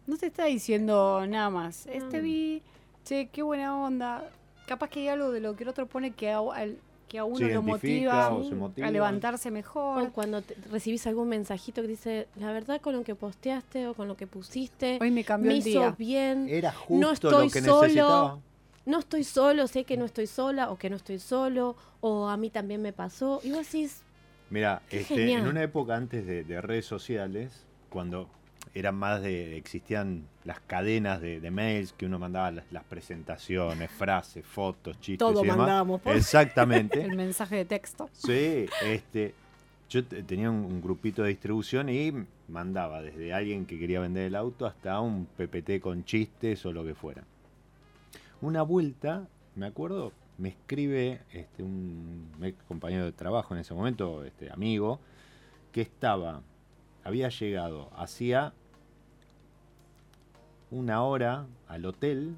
[0.06, 1.86] No te está diciendo nada más.
[1.86, 2.22] Es te No.
[2.24, 2.62] vi,
[3.04, 4.24] che, qué buena onda.
[4.66, 7.48] Capaz que hay algo de lo que el otro pone que al- que a uno
[7.48, 10.12] lo motiva a levantarse O mejor.
[10.12, 14.08] cuando te- recibís algún mensajito que dice, la verdad con lo que posteaste o con
[14.08, 15.94] lo que pusiste, Hoy me cambió me el hizo día.
[15.98, 17.80] bien, Era justo No lo estoy que solo.
[17.82, 18.38] necesitaba.
[18.86, 22.36] no estoy solo, sé que no estoy sola o que no estoy solo, o a
[22.36, 23.40] mí también me pasó.
[23.42, 24.02] Y vos decís,
[24.50, 28.28] Mira, este, en una época antes de, de redes sociales, cuando
[28.78, 33.90] eran más de, existían las cadenas de, de mails que uno mandaba las, las presentaciones,
[33.90, 35.58] frases, fotos, chistes todo y demás.
[35.58, 36.00] mandábamos.
[36.00, 37.02] por- Exactamente.
[37.04, 38.08] El mensaje de texto.
[38.12, 39.34] Sí, este,
[39.90, 42.12] yo te- tenía un, un grupito de distribución y
[42.48, 46.84] mandaba desde alguien que quería vender el auto hasta un PPT con chistes o lo
[46.84, 47.24] que fuera.
[48.40, 54.24] Una vuelta, me acuerdo, me escribe este, un ex compañero de trabajo en ese momento,
[54.24, 55.00] este, amigo,
[55.72, 56.42] que estaba,
[57.04, 58.52] había llegado hacía
[60.70, 62.36] una hora al hotel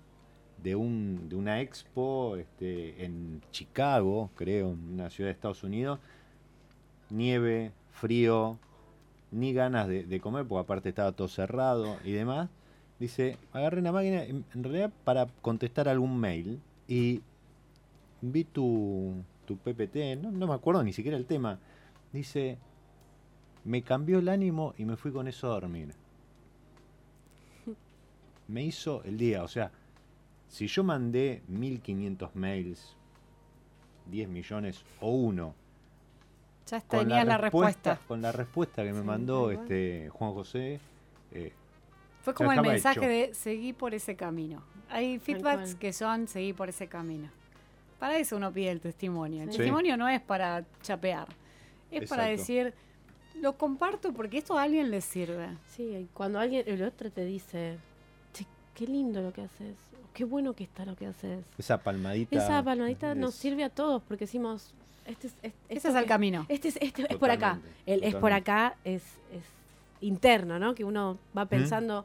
[0.62, 5.98] de, un, de una expo este, en Chicago, creo, en una ciudad de Estados Unidos.
[7.10, 8.58] Nieve, frío,
[9.32, 12.48] ni ganas de, comer, porque aparte estaba todo cerrado y demás.
[12.98, 17.22] Dice, agarré una máquina, en, en realidad para contestar algún mail, y
[18.20, 19.14] vi tu,
[19.46, 21.58] tu PPT, no, no me acuerdo ni siquiera el tema.
[22.12, 22.58] Dice,
[23.64, 25.94] me cambió el ánimo y me fui con eso a dormir.
[28.50, 29.70] Me hizo el día, o sea,
[30.48, 32.96] si yo mandé 1500 mails,
[34.06, 35.54] 10 millones o uno,
[36.66, 38.00] Ya con tenía la respuesta.
[38.08, 40.80] Con la respuesta que me Sí, mandó este Juan José,
[41.32, 41.52] eh,
[42.22, 43.08] Fue como el mensaje hecho.
[43.08, 44.62] de seguí por ese camino.
[44.88, 47.28] Hay feedbacks que son seguí por ese camino.
[48.00, 49.44] Para eso uno pide el testimonio.
[49.44, 49.58] El Sí.
[49.58, 51.28] testimonio no es para chapear.
[51.92, 52.74] Es para decir,
[53.40, 55.56] lo comparto porque esto a alguien le sirve.
[55.68, 57.89] Sí, y cuando alguien, el otro te dice, "Che,
[58.74, 59.76] qué lindo lo que haces,
[60.14, 61.44] qué bueno que está lo que haces.
[61.58, 62.36] Esa palmadita.
[62.36, 64.74] Esa palmadita nos sirve a todos porque decimos,
[65.06, 66.46] este es, este, Ese es el camino.
[66.48, 67.60] Este es, este es por acá.
[67.86, 69.02] El es por acá es,
[69.32, 69.44] es
[70.00, 70.74] interno, ¿no?
[70.74, 72.04] Que uno va pensando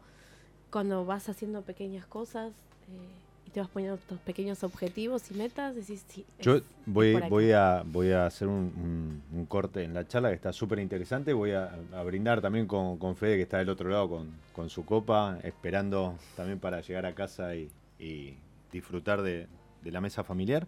[0.71, 2.51] cuando vas haciendo pequeñas cosas
[2.89, 3.24] eh,
[3.55, 7.83] te vas poniendo tus pequeños objetivos y metas, decís, sí, Yo es- voy, es a,
[7.85, 11.31] voy a hacer un, un- un corte en la charla que está súper interesante.
[11.31, 14.69] Voy a, a brindar también con, con Fede, que está del otro lado con, con
[14.69, 18.33] su copa, esperando también para llegar a casa y, y
[18.73, 19.47] disfrutar de,
[19.83, 20.67] de la mesa familiar.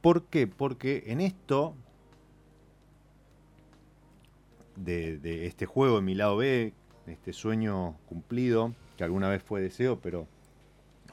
[0.00, 0.46] ¿Por qué?
[0.46, 1.74] Porque en esto
[4.76, 6.72] de, de este juego de mi lado B,
[7.06, 10.26] este sueño cumplido, que alguna vez fue deseo, pero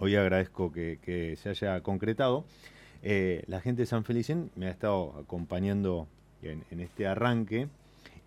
[0.03, 2.43] hoy agradezco que, se haya concretado.
[3.03, 6.07] Eh, la gente de San Felicien me ha estado acompañando
[6.41, 7.69] en, este arranque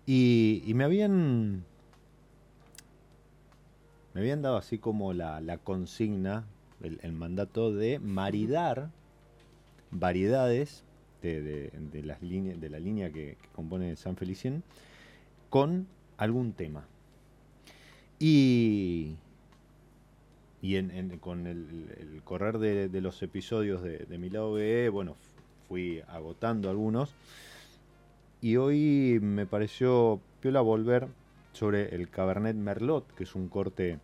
[0.07, 1.63] y, me habían
[4.15, 6.45] me habían dado así como la, consigna,
[6.81, 8.89] el, mandato de maridar
[9.91, 10.83] variedades
[11.21, 14.63] de, de- de las líneas, de la línea que, que compone San Felicien
[15.51, 15.85] con
[16.17, 16.87] algún tema.
[18.19, 19.13] Y,
[20.61, 25.15] y en- con el, correr de, de los episodios de, de mi lado B, bueno,
[25.67, 27.13] fui agotando algunos.
[28.41, 31.07] Y hoy me pareció piola volver
[31.53, 33.99] sobre el Cabernet Merlot, que es un corte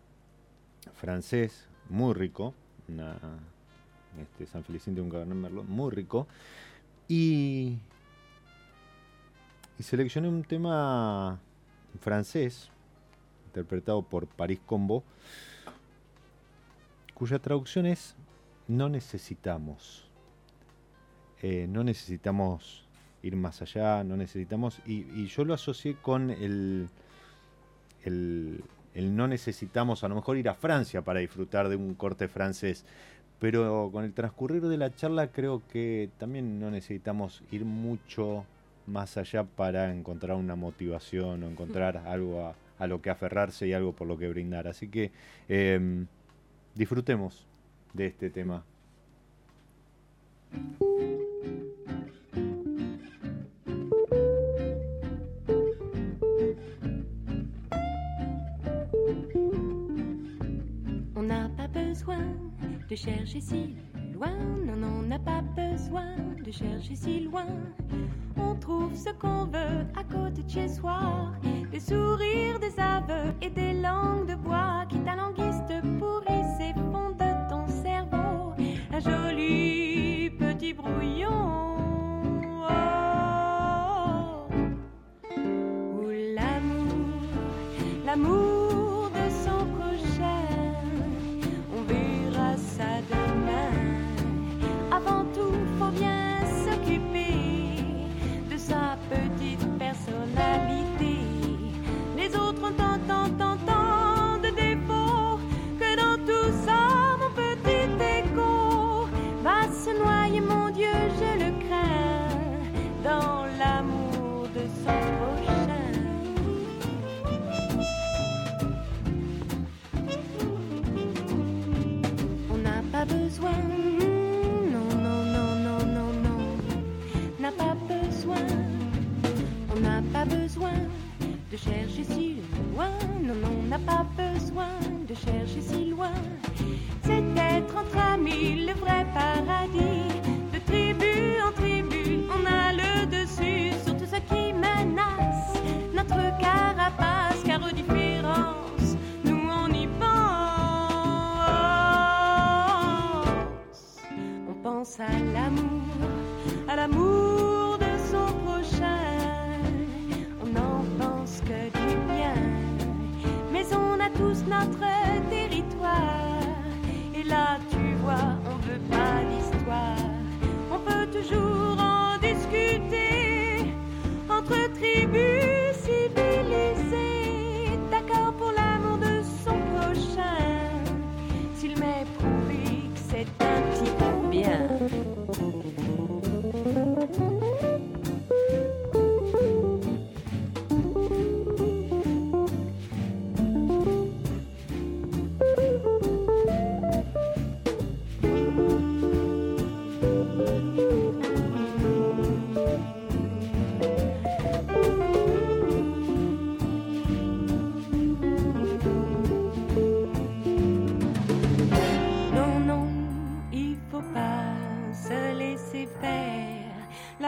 [0.94, 2.52] francés muy rico.
[4.20, 6.26] Este San Felicien tiene un Cabernet Merlot muy rico.
[7.08, 7.78] Y,
[9.78, 11.38] y seleccioné un tema
[12.00, 12.70] francés,
[13.46, 15.04] interpretado por Paris Combo,
[17.14, 18.16] cuya traducción es
[18.68, 20.04] no necesitamos.
[21.42, 22.84] Eh, no necesitamos
[23.22, 24.80] ir más allá, no necesitamos.
[24.86, 26.88] Y, yo lo asocié con el,
[28.04, 28.62] el,
[28.94, 32.84] no necesitamos a lo mejor ir a Francia para disfrutar de un corte francés.
[33.40, 38.44] Pero con el transcurrir de la charla creo que también no necesitamos ir mucho
[38.86, 43.72] más allá para encontrar una motivación o encontrar algo a, a lo que aferrarse y
[43.72, 44.68] algo por lo que brindar.
[44.68, 45.10] Así que
[45.48, 46.06] em,
[46.74, 47.46] disfrutemos
[47.92, 48.64] de este tema.
[61.16, 62.18] On n'a pas besoin
[62.88, 63.76] de chercher si
[64.12, 67.46] loin, non, on n'a pas besoin de chercher si loin.
[68.36, 71.32] On trouve ce qu'on veut à côté de chez soi.
[71.70, 75.80] Des sourires, des aveux et des langues de bois qui t'alanguissent, te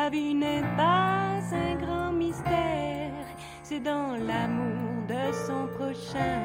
[0.07, 3.27] la vie n'est pas un grand mystère,
[3.65, 6.43] c'est dans l'amour de son prochain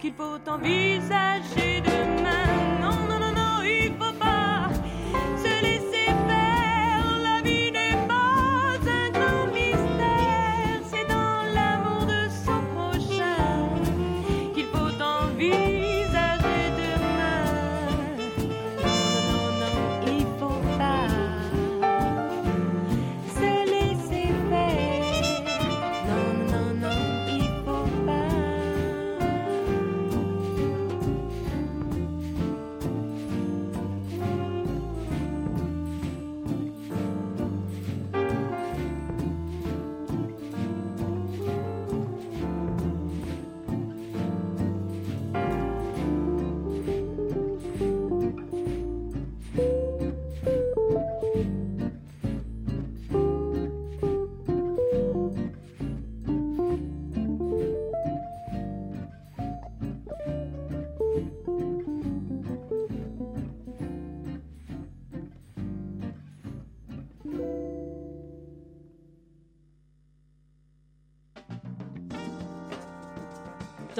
[0.00, 2.61] qu'il faut envisager demain.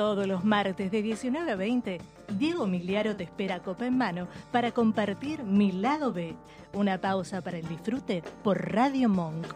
[0.03, 2.01] Todos los martes de 19 a 20,
[2.37, 6.35] Diego Miliaro te espera copa en mano para compartir Mi Lado B.
[6.73, 9.47] Una pausa para el disfrute por Radio Monk.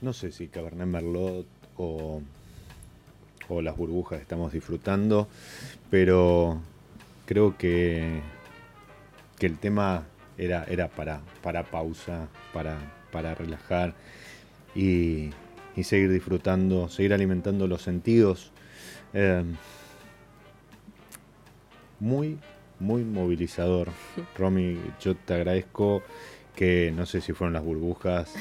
[0.00, 1.46] No sé si Cabernet Merlot
[1.76, 2.22] o,
[3.50, 5.28] o las burbujas estamos disfrutando,
[5.90, 6.62] pero
[7.26, 8.22] creo que,
[9.42, 10.04] que el tema
[10.38, 12.78] era, era para, para pausa, para,
[13.10, 13.92] para relajar
[14.72, 15.30] y,
[15.74, 18.52] y seguir disfrutando, seguir alimentando los sentidos.
[19.12, 19.42] Eh,
[21.98, 22.38] muy,
[22.78, 23.88] muy movilizador.
[24.38, 26.04] Romy, yo te agradezco
[26.54, 28.32] que no sé si fueron las burbujas,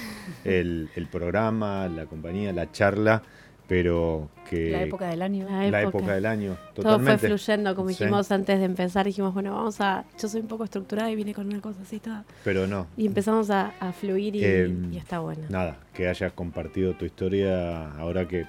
[0.44, 3.24] el, el programa, la compañía, la charla,
[3.72, 5.48] pero que La época del año.
[5.50, 6.14] La la época.
[6.14, 7.20] del año, Todo totalmente.
[7.20, 10.04] fue fluyendo, como Sí, dijimos antes de empezar, dijimos, bueno, vamos a...
[10.22, 12.26] Yo soy un poco estructurada y vine con una cosa así, toda.
[12.44, 15.44] Pero no, Y empezamos a, a fluir y, Em, y está bueno.
[15.48, 18.46] nada, que hayas compartido tu historia ahora que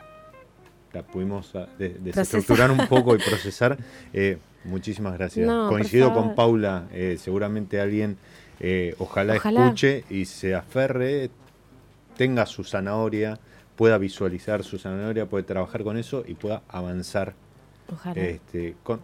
[0.92, 3.78] la pudimos ah, de- desestructurar un poco y procesar.
[4.12, 5.46] eh, muchísimas gracias.
[5.46, 8.16] No, Coincido con Paula, eh, seguramente alguien
[8.58, 9.66] eh, ojalá, Ojalá.
[9.66, 11.30] escuche y se aferre,
[12.16, 13.38] tenga su zanahoria,
[13.76, 17.34] pueda visualizar su zanahoria, puede trabajar con eso y pueda avanzar
[17.92, 18.20] Ojalá.
[18.20, 19.00] este, con,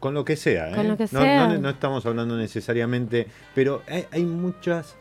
[0.00, 0.70] con lo que sea.
[0.74, 0.88] Con ¿eh?
[0.88, 1.48] lo que no, sea.
[1.48, 4.96] no- no estamos hablando necesariamente, pero hay, hay muchas,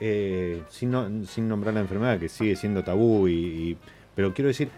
[0.00, 3.78] eh, sin, no- sin nombrar la enfermedad, que sigue siendo tabú, y, y-
[4.14, 4.70] pero quiero decir,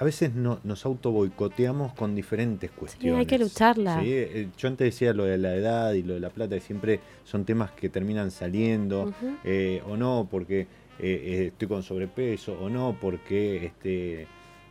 [0.00, 3.18] a veces no, nos auto boicoteamos con diferentes cuestiones.
[3.20, 4.00] hay que lucharla.
[4.00, 4.06] ¿sí?
[4.10, 7.00] Eh, Yo antes decía lo de la edad y lo de la plata, y siempre
[7.24, 9.12] son temas que terminan saliendo
[9.44, 10.66] eh, o no porque eh,
[11.00, 14.26] eh, estoy con sobrepeso, o no porque este,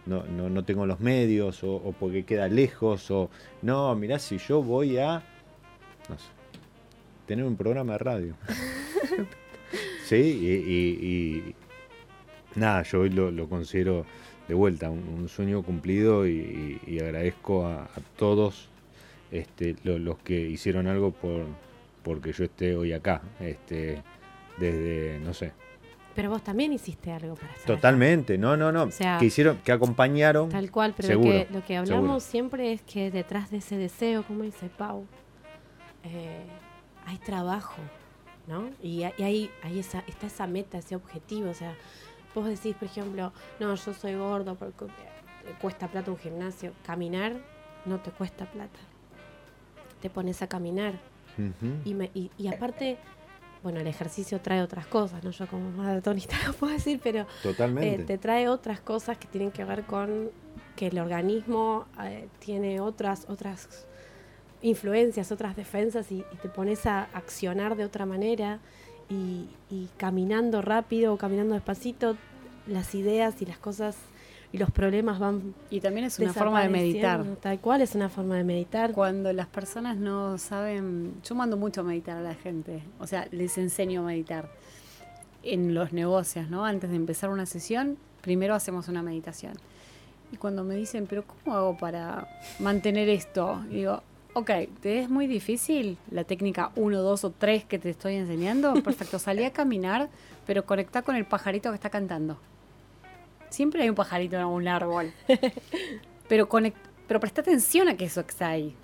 [0.07, 3.29] no, no, no tengo los medios, o, o porque queda lejos, o
[3.61, 5.21] no, mirá, si yo voy a,
[6.09, 6.25] no sé,
[7.27, 8.33] tener un programa de radio.
[10.05, 11.53] sí, y, y-
[12.55, 14.05] y nada, yo hoy lo, lo considero
[14.49, 18.67] de vuelta un, un sueño cumplido y, agradezco a, a todos
[19.31, 21.45] este, lo- los que hicieron algo por
[22.03, 24.01] porque yo esté hoy acá, este,
[24.57, 25.51] desde, no sé,
[26.15, 29.57] Pero vos también hiciste algo para estar totalmente, no, no, no, O sea, que hicieron,
[29.63, 32.31] que acompañaron, Tal cual, pero Seguro, lo, que, lo que hablamos seguro.
[32.31, 35.05] siempre es que detrás de ese deseo, como dice Pau,
[36.05, 36.41] eh,
[37.05, 37.81] hay trabajo,
[38.47, 38.69] ¿no?
[38.81, 41.49] Y, y hay, hay esa, está esa meta, ese objetivo.
[41.49, 41.75] O sea,
[42.35, 44.85] vos decís, por ejemplo, no, yo soy gordo porque
[45.61, 46.73] cuesta plata un gimnasio.
[46.85, 47.33] Caminar
[47.85, 48.79] no te cuesta plata.
[50.01, 50.93] Te pones a caminar.
[51.85, 52.97] Y, me- y, y aparte,
[53.63, 55.31] bueno, el ejercicio trae otras cosas, ¿no?
[55.31, 59.51] Yo como maratonista lo puedo decir, pero totalmente, eh, te trae otras cosas que tienen
[59.51, 60.29] que ver con
[60.75, 63.85] que el organismo eh, tiene otras otras
[64.61, 68.59] influencias, otras defensas y, y te pones a accionar de otra manera
[69.09, 72.15] y, y caminando rápido o caminando despacito,
[72.67, 73.97] las ideas y las cosas
[74.51, 77.23] y los problemas van Y también es una forma de meditar.
[77.41, 78.93] Tal cual es una forma de meditar.
[78.93, 83.27] Cuando las personas no saben, yo mando mucho a meditar a la gente, o sea,
[83.31, 84.49] les enseño a meditar
[85.43, 86.65] en los negocios, ¿no?
[86.65, 89.53] Antes de empezar una sesión, primero hacemos una meditación.
[90.31, 92.27] Y cuando me dicen, pero ¿cómo hago para
[92.59, 93.63] mantener esto?
[93.69, 94.01] Y digo,
[94.33, 94.51] ok,
[94.81, 98.73] ¿te es muy difícil la técnica 1, 2 o 3 que te estoy enseñando?
[98.83, 100.09] Perfecto, salí a caminar,
[100.45, 102.37] pero conectá con el pajarito que está cantando.
[103.49, 105.11] Siempre hay un pajarito en algún árbol.
[106.27, 106.73] pero, conec-
[107.07, 108.75] pero presta atención a que eso está ahí.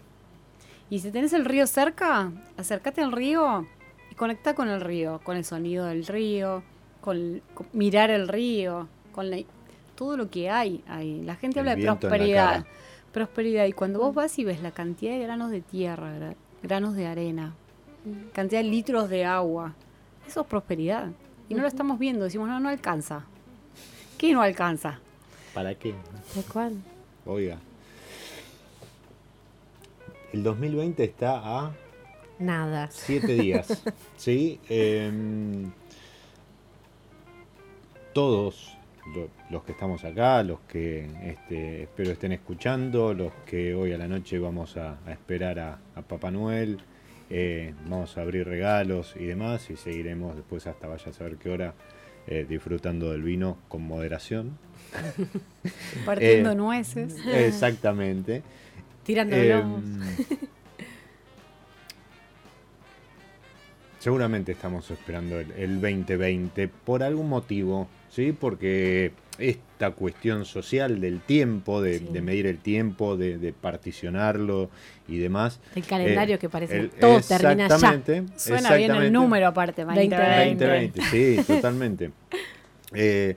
[0.89, 3.65] Y si tenés el río cerca, acércate al río
[4.11, 6.63] y conecta con el río, con el sonido del río,
[7.01, 9.37] con, con mirar el río, con la-
[9.95, 11.21] todo lo que hay ahí.
[11.23, 12.65] La gente El habla de prosperidad.
[13.15, 13.65] Prosperidad.
[13.65, 17.07] Y cuando vos vas y ves la cantidad de granos de tierra, gra- granos de
[17.07, 17.53] arena,
[18.33, 19.73] cantidad de litros de agua,
[20.27, 21.11] eso es prosperidad.
[21.47, 23.23] Y no lo estamos viendo, decimos, no, no alcanza.
[24.17, 24.99] ¿Qué no alcanza?
[25.53, 25.91] ¿Para qué?
[26.35, 26.73] ¿De cuál?
[27.25, 27.57] Oiga.
[30.33, 31.71] El 2020 está a
[32.37, 32.89] Nada.
[32.91, 33.81] siete días.
[34.17, 34.59] ¿Sí?
[34.67, 35.71] Em,
[38.11, 38.75] todos
[39.13, 43.97] lo- los que estamos acá, los que este, espero estén escuchando, los que hoy a
[43.97, 46.79] la noche vamos a, a esperar a, a Papá Noel,
[47.29, 51.49] eh, vamos a abrir regalos y demás y seguiremos después hasta vaya a saber qué
[51.49, 51.73] hora
[52.27, 54.57] eh, disfrutando del vino con moderación.
[56.05, 57.15] Partiendo Eh, nueces.
[57.27, 58.41] Exactamente.
[59.03, 59.83] Tirando globos.
[64.09, 68.33] seguramente estamos esperando el, el 2020 por algún motivo, ¿sí?
[68.39, 72.07] Porque esta cuestión social del tiempo, de, Sí.
[72.11, 74.69] de medir el tiempo, de, de particionarlo
[75.07, 75.59] y demás.
[75.75, 77.75] El calendario eh, que parece el- que todo termina ya.
[77.75, 80.65] exactamente, Suena bien el número aparte, 2020.
[80.67, 82.11] 2020, sí, totalmente.
[82.93, 83.35] Eh,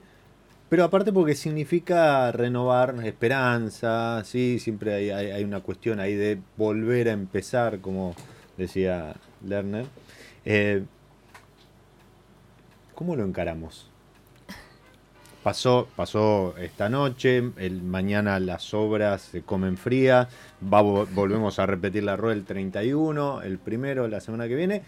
[0.69, 6.37] pero aparte porque significa renovar esperanza, sí, siempre hay, hay- hay una cuestión ahí de
[6.57, 8.13] volver a empezar, como
[8.55, 9.85] decía Lerner.
[10.45, 10.83] Eh,
[12.95, 13.87] ¿Cómo lo encaramos?
[15.43, 20.27] Pasó, pasó esta noche, el, mañana las obras se comen frías,
[20.61, 24.81] va, vo- volvemos a repetir la rueda el 31, el primero la semana que viene,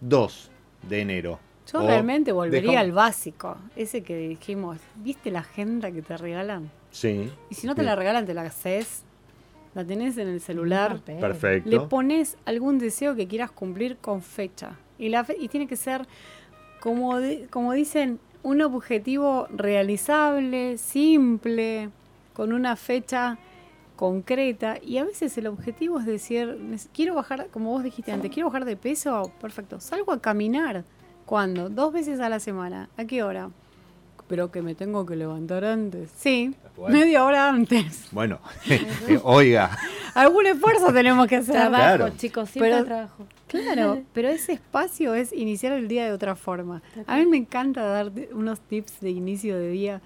[0.00, 0.50] 2
[0.88, 1.38] de enero.
[1.70, 6.16] Yo O realmente volvería dejamos- al básico, ese que dijimos, ¿viste la agenda que te
[6.16, 6.70] regalan?
[6.90, 7.30] Sí.
[7.50, 9.04] Y si no te la regalan, te la haces,
[9.74, 11.18] la tenés en el celular, Papel.
[11.18, 11.70] Perfecto.
[11.70, 14.78] le pones algún deseo que quieras cumplir con fecha.
[14.98, 16.06] Y, la fe- y tiene que ser,
[16.80, 21.90] como, di- como dicen, un objetivo realizable, simple,
[22.34, 23.38] con una fecha
[23.96, 24.78] concreta.
[24.82, 28.48] Y a veces el objetivo es decir, "Nes- quiero bajar, como vos dijiste antes, quiero
[28.48, 30.84] bajar de peso, perfecto, salgo a caminar.
[31.24, 31.68] ¿Cuándo?
[31.70, 32.88] Dos veces a la semana.
[32.96, 33.50] ¿A qué hora?
[34.32, 36.08] Pero que me tengo que levantar antes.
[36.16, 36.96] Sí, Bueno.
[36.98, 38.08] media hora antes.
[38.12, 38.38] Bueno,
[39.24, 39.76] oiga,
[40.14, 41.54] Algún esfuerzo tenemos que hacer.
[41.54, 42.08] Trabajo, Claro.
[42.16, 43.26] chicos, siempre Pero- trabajo.
[43.46, 46.80] Claro, pero ese espacio es iniciar el día de otra forma.
[47.06, 50.00] A mí me encanta dar unos tips de inicio de día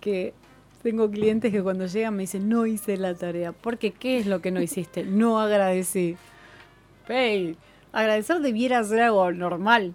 [0.00, 0.34] que
[0.82, 3.52] tengo clientes que cuando llegan me dicen, no hice la tarea.
[3.52, 5.04] Porque, ¿qué es lo que no hiciste?
[5.04, 6.16] No agradecí.
[7.08, 7.56] Hey,
[7.92, 9.94] agradecer debiera ser algo normal.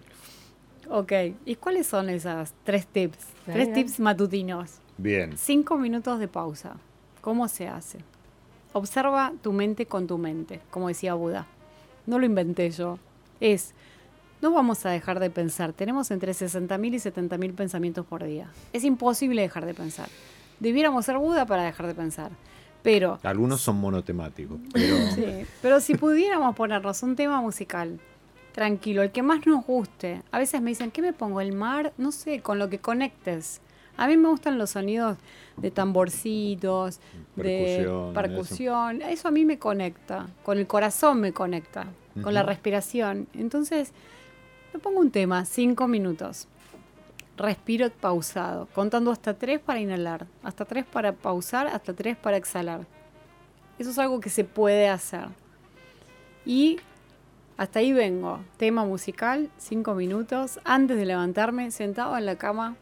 [0.90, 1.12] Ok,
[1.46, 3.18] ¿y cuáles son esas tres tips?
[3.46, 3.84] Dale, Tres dale.
[3.84, 4.72] tips matutinos.
[4.98, 5.38] bien.
[5.38, 6.78] Cinco minutos de pausa.
[7.22, 8.00] ¿Cómo se hace?
[8.74, 11.46] Observa tu mente con tu mente, como decía Buda.
[12.06, 13.00] No lo inventé yo.
[13.40, 13.74] Es,
[14.42, 15.74] no vamos a dejar de pensar.
[15.74, 18.50] Tenemos entre 60.000 y 70.000 pensamientos por día.
[18.72, 20.08] Es imposible dejar de pensar.
[20.60, 22.32] Debiéramos ser Buda para dejar de pensar.
[22.84, 25.26] Pero, Algunos son monotemáticos, pero sí,
[25.62, 28.00] pero si pudiéramos ponernos un tema musical,
[28.58, 30.24] tranquilo, el que más nos guste.
[30.32, 31.42] A veces me dicen, ¿qué me pongo?
[31.42, 31.94] ¿El mar?
[32.00, 33.62] No sé, con lo que conectes.
[33.98, 35.16] A mí me gustan los sonidos
[35.58, 37.00] de tamborcitos,
[37.36, 37.44] de
[37.86, 39.02] Percusión, percusión.
[39.04, 39.28] Eso.
[39.28, 41.86] a mí me conecta, con el corazón me conecta,
[42.24, 43.28] con la respiración.
[43.36, 43.92] Entonces,
[44.74, 46.48] me pongo un tema, cinco minutos.
[47.38, 52.88] Respiro pausado, contando hasta tres para inhalar, hasta tres para pausar, hasta tres para exhalar.
[53.78, 55.28] Eso es algo que se puede hacer.
[56.44, 56.80] Y
[57.58, 58.40] hasta ahí vengo.
[58.58, 60.60] Tema musical, cinco minutos.
[60.64, 62.76] Antes de levantarme, sentado en la cama,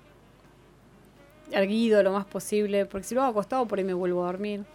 [1.52, 4.66] erguido lo más posible, porque si lo hago acostado por ahí me vuelvo a dormir.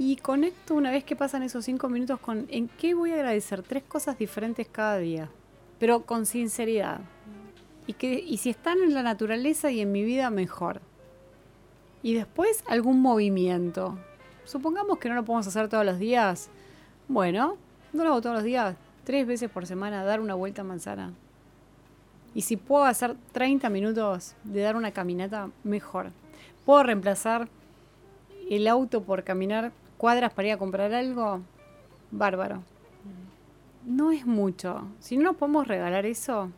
[0.00, 3.62] Y conecto una vez que pasan esos cinco minutos con en qué voy a agradecer.
[3.62, 5.30] Tres cosas diferentes cada día,
[5.78, 7.00] pero con sinceridad.
[7.86, 10.80] Y, que, y si están en la naturaleza y en mi vida, mejor.
[12.02, 13.96] Y después algún movimiento.
[14.44, 16.50] Supongamos que no lo podemos hacer todos los días.
[17.08, 17.56] Bueno,
[17.92, 18.76] no lo hago todos los días.
[19.04, 21.12] Tres veces por semana, dar una vuelta a manzana.
[22.34, 26.10] Y si puedo hacer 30 minutos de dar una caminata, mejor.
[26.66, 27.48] Puedo reemplazar
[28.50, 31.40] el auto por caminar cuadras para ir a comprar algo,
[32.10, 32.62] bárbaro.
[33.86, 34.86] No es mucho.
[35.00, 36.50] Si no nos podemos regalar eso,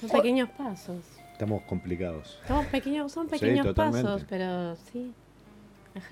[0.00, 0.96] Son pequeños pasos.
[1.32, 2.38] estamos complicados.
[2.48, 5.12] Son pequeños, son pequeños pasos, pero sí.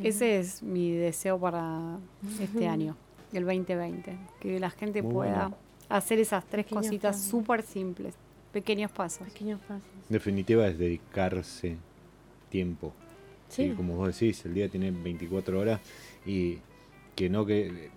[0.01, 1.96] Ese es mi deseo para
[2.40, 2.96] este año,
[3.32, 4.16] el 2020.
[4.40, 5.56] Que la gente Muy pueda bueno.
[5.88, 8.14] hacer esas tres Pequeños cositas súper simples,
[8.52, 9.26] Pequeños pasos.
[9.28, 9.82] Pequeños pasos.
[10.08, 11.76] En definitiva es dedicarse
[12.48, 12.92] tiempo.
[13.48, 13.68] Sí.
[13.70, 15.80] Sí, como vos decís, el día tiene 24 horas
[16.26, 16.58] y
[17.14, 17.90] que no que...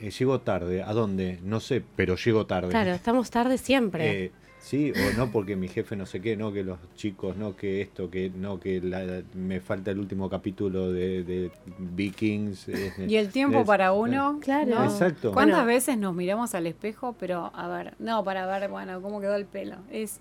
[0.00, 1.38] eh, llego tarde, ¿a dónde?
[1.42, 2.70] No sé, pero llego tarde.
[2.70, 4.24] Claro, estamos tarde siempre.
[4.26, 4.32] Eh,
[4.64, 7.82] sí, o no porque mi jefe no sé qué, no que los chicos, no que
[7.82, 12.68] esto, que no que la- me falta el último capítulo de, de Vikings.
[12.68, 14.38] eh, Y el tiempo es- para uno.
[14.40, 14.66] Claro.
[14.74, 14.84] ¿no?
[14.84, 15.32] Exacto.
[15.32, 15.66] ¿Cuántas Bueno.
[15.66, 17.14] veces nos miramos al espejo?
[17.18, 19.76] Pero, a ver, no, para ver, bueno, cómo quedó el pelo.
[19.90, 20.20] Es,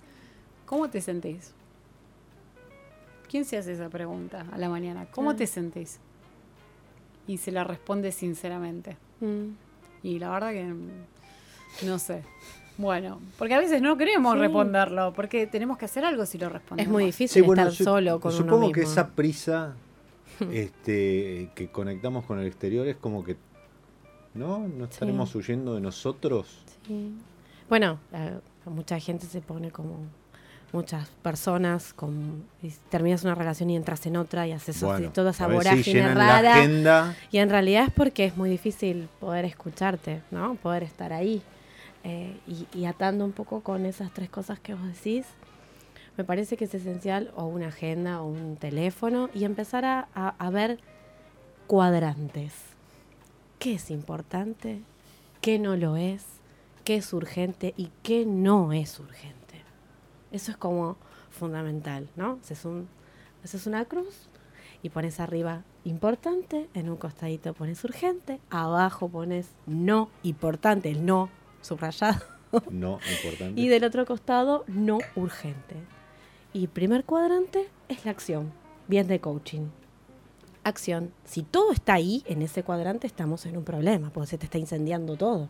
[0.66, 1.54] ¿cómo te sentís?
[3.30, 5.08] ¿Quién se hace esa pregunta a la mañana?
[5.12, 5.36] ¿Cómo Ah.
[5.36, 6.00] te sentís?
[7.26, 8.98] Y se la responde sinceramente.
[9.22, 9.54] Mm.
[10.04, 10.74] Y la verdad que
[11.86, 12.22] no sé.
[12.78, 14.40] Bueno, porque a veces no queremos Sí.
[14.40, 16.88] responderlo, porque tenemos que hacer algo si lo respondemos.
[16.88, 18.74] Es muy difícil estar su- solo con supongo uno mismo.
[18.74, 19.74] que esa prisa
[20.52, 23.36] este, que conectamos con el exterior es como que
[24.34, 26.48] no no estaremos huyendo de nosotros
[26.88, 27.14] Sí.
[27.70, 27.98] Bueno,
[28.66, 29.98] mucha gente se pone como
[30.74, 35.30] muchas personas con y terminas una relación y entras en otra y haces bueno toda
[35.32, 40.24] esa si vorágine la rara y en realidad es porque es muy difícil poder escucharte,
[40.32, 40.56] ¿no?
[40.56, 41.42] Poder estar ahí
[42.04, 42.38] Eh,
[42.76, 45.26] y, atando un poco con esas tres cosas que vos decís,
[46.18, 50.36] me parece que es esencial o una agenda o un teléfono y empezar a, a-
[50.38, 50.80] a ver
[51.68, 52.54] cuadrantes.
[53.60, 54.82] ¿Qué es importante?
[55.42, 56.26] ¿Qué no lo es?
[56.84, 57.74] ¿Qué es urgente?
[57.78, 59.62] ¿Y qué no es urgente?
[60.32, 60.98] Eso es como
[61.32, 62.40] fundamental, ¿no?
[62.44, 62.88] Haces, un,
[63.44, 64.28] haces una cruz
[64.82, 71.30] y pones arriba importante, en un costadito pones urgente, abajo pones no importante, el no
[71.64, 72.22] subrayado.
[72.70, 75.76] no importante Y del otro costado, no urgente.
[76.54, 78.52] Y primer cuadrante es la acción,
[78.88, 79.68] bien de coaching.
[80.64, 81.12] Acción.
[81.26, 84.58] Si todo está ahí, en ese cuadrante, estamos en un problema, porque se te está
[84.60, 85.50] incendiando todo.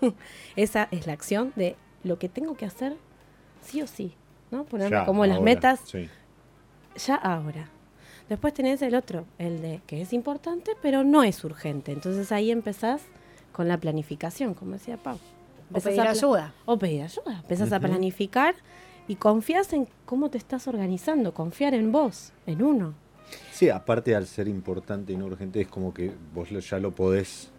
[0.56, 2.96] Esa es la acción de lo que tengo que hacer
[3.60, 4.14] sí o sí,
[4.50, 4.64] ¿no?
[4.64, 6.08] Ponerme como las metas sí.
[6.96, 7.68] ya ahora.
[8.28, 11.92] Después tenés el otro, el de que es importante, pero no es urgente.
[11.92, 13.02] Entonces ahí empezás
[13.52, 15.18] con la planificación, como decía Pau.
[15.72, 16.54] O pedir a ayuda.
[16.64, 17.40] o pedir ayuda.
[17.42, 18.54] Empezás a planificar
[19.06, 22.94] y confías en cómo te estás organizando, confiar en vos, en uno.
[23.52, 26.92] Sí, aparte al ser importante y no urgente es como que vos lo- ya lo
[26.94, 27.50] podés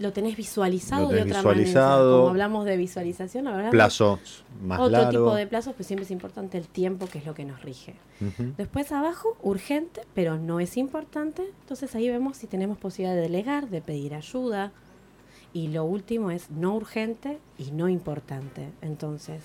[0.00, 1.98] Lo tenés visualizado Lo de otra visualizado.
[2.04, 2.16] manera.
[2.18, 5.12] Como hablamos de visualización, hablamos plazos más otro largos.
[5.12, 7.94] tipo de plazos, pero siempre es importante el tiempo, que es lo que nos rige.
[8.58, 11.42] Después abajo, urgente, pero no es importante.
[11.62, 14.72] Entonces ahí vemos si tenemos posibilidad de delegar, de pedir ayuda.
[15.52, 18.68] Y lo último es no urgente y no importante.
[18.82, 19.40] Entonces,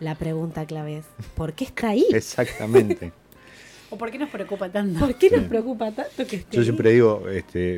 [0.00, 2.06] la pregunta clave es, ¿por qué está ahí?
[2.12, 3.12] Exactamente.
[3.90, 4.98] ¿O por qué nos preocupa tanto?
[4.98, 5.48] ¿Por qué nos Sí.
[5.48, 6.64] preocupa tanto que esté Yo ahí?
[6.64, 7.76] siempre digo, este,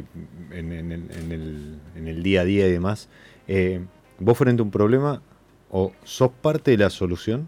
[0.50, 3.08] en, en el, en el- en el día a día y demás,
[3.46, 3.84] eh,
[4.18, 5.20] vos frente a un problema,
[5.70, 7.46] o sos parte de la solución,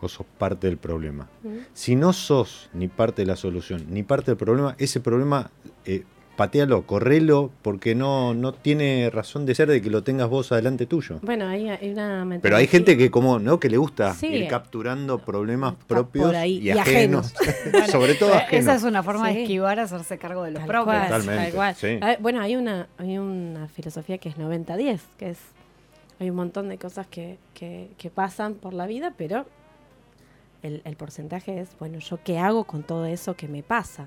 [0.00, 1.28] o sos parte del problema.
[1.44, 1.48] Mm.
[1.72, 5.52] Si no sos ni parte de la solución, ni parte del problema, ese problema,
[5.86, 6.02] eh,
[6.36, 10.86] patealo, correlo, porque no, no tiene razón de ser de que lo tengas vos adelante
[10.86, 11.18] tuyo.
[11.22, 13.60] Bueno, hay, hay una Pero hay gente que como, ¿no?
[13.60, 14.26] Que le gusta Sí.
[14.28, 17.34] ir capturando problemas Está propios ahí, y, y ajenos.
[17.90, 18.76] Sobre todo Esa ajenos.
[18.76, 19.34] es una forma Sí.
[19.34, 20.84] de esquivar hacerse cargo de los Tal propios.
[20.96, 21.74] cual, Totalmente, tal cual.
[21.76, 21.96] sí.
[21.96, 25.38] Ver, bueno, hay una, hay una filosofía que es 90-10, que es,
[26.18, 29.44] hay un montón de cosas que, que, que pasan por la vida, pero
[30.62, 34.06] el, el porcentaje es, bueno, ¿yo qué hago con todo eso que me pasa?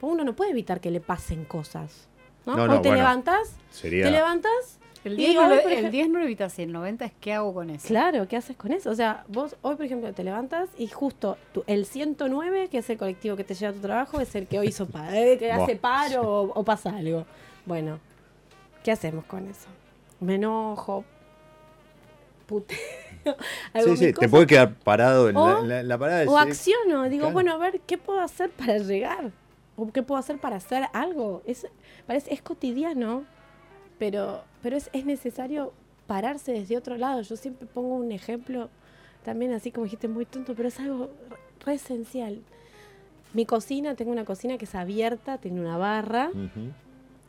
[0.00, 2.08] Porque uno no puede evitar que le pasen cosas.
[2.46, 2.56] ¿no?
[2.56, 2.96] No, te bueno.
[2.96, 4.04] levantas, Sería...
[4.06, 6.62] te levantas, El Y 10, no, hoy, lo- el ejemplo- 10 no lo evitas y
[6.62, 7.86] el 90 es qué hago con eso.
[7.88, 8.90] claro, ¿qué haces con eso?
[8.90, 12.88] O sea, vos hoy, por ejemplo, te levantas y justo tu- el 109, que es
[12.90, 15.36] el colectivo que te lleva a tu trabajo, es el que hoy hizo pa- eh,
[15.38, 17.26] que hace paro o, o pasa algo.
[17.66, 17.98] Bueno,
[18.82, 19.66] ¿qué hacemos con eso?
[20.20, 21.04] Me enojo,
[22.46, 22.76] puteo,
[23.84, 26.24] Sí, sí, te puede quedar parado en la, en la- en la parada.
[26.30, 27.34] o acciono, digo, Claro.
[27.34, 29.30] bueno, a ver, ¿qué puedo hacer para llegar?
[29.78, 31.42] ¿O qué puedo hacer para hacer algo?
[31.46, 31.66] Es,
[32.06, 33.24] parece, es cotidiano,
[33.98, 35.72] pero, pero es, es necesario
[36.08, 37.22] pararse desde otro lado.
[37.22, 38.70] Yo siempre pongo un ejemplo,
[39.24, 41.10] también así como dijiste, muy tonto, pero es algo
[41.64, 42.42] re, esencial.
[43.34, 46.30] Mi cocina, tengo una cocina que es abierta, tiene una barra,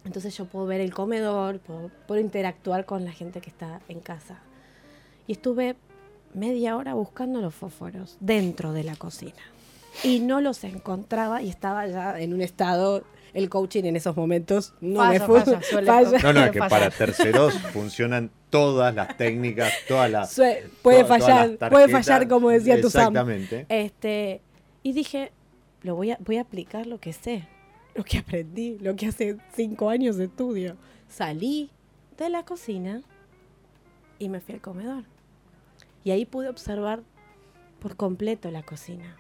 [0.06, 4.00] entonces yo puedo ver el comedor, puedo, puedo interactuar con la gente que está en
[4.00, 4.40] casa.
[5.28, 5.76] Y estuve
[6.34, 9.44] media hora buscando los fósforos dentro de la cocina.
[10.04, 14.74] Y no los encontraba y estaba ya en un estado, el coaching en esos momentos
[14.82, 15.42] no me Falla, fue.
[15.42, 16.20] falla, suele falla.
[16.24, 16.70] No, no, es que Falla.
[16.70, 20.32] para terceros funcionan todas las técnicas, todas las.
[20.36, 23.02] Sue- puede todas- todas fallar, las puede fallar como decía tu Sam.
[23.14, 23.66] Exactamente.
[23.70, 24.42] Este,
[24.84, 25.32] y dije,
[25.84, 27.48] lo voy a, voy a aplicar lo que sé,
[27.96, 30.78] lo que aprendí, lo que hace cinco años de estudio.
[31.08, 31.70] Salí
[32.18, 33.02] de la cocina
[34.20, 35.04] y me fui al comedor.
[36.04, 37.02] Y ahí pude observar
[37.80, 39.18] por completo la cocina.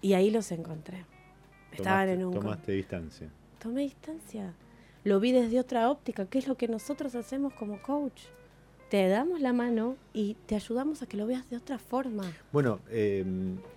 [0.00, 1.04] Y ahí los encontré.
[1.72, 2.34] Estaban Tomaste- en un...
[2.34, 3.28] Tomaste distancia.
[3.58, 4.54] Tomé distancia.
[5.04, 8.22] Lo vi desde otra óptica, que es lo que nosotros hacemos como coach.
[8.90, 12.24] Te damos la mano y te ayudamos a que lo veas de otra forma.
[12.52, 13.22] Bueno, eh,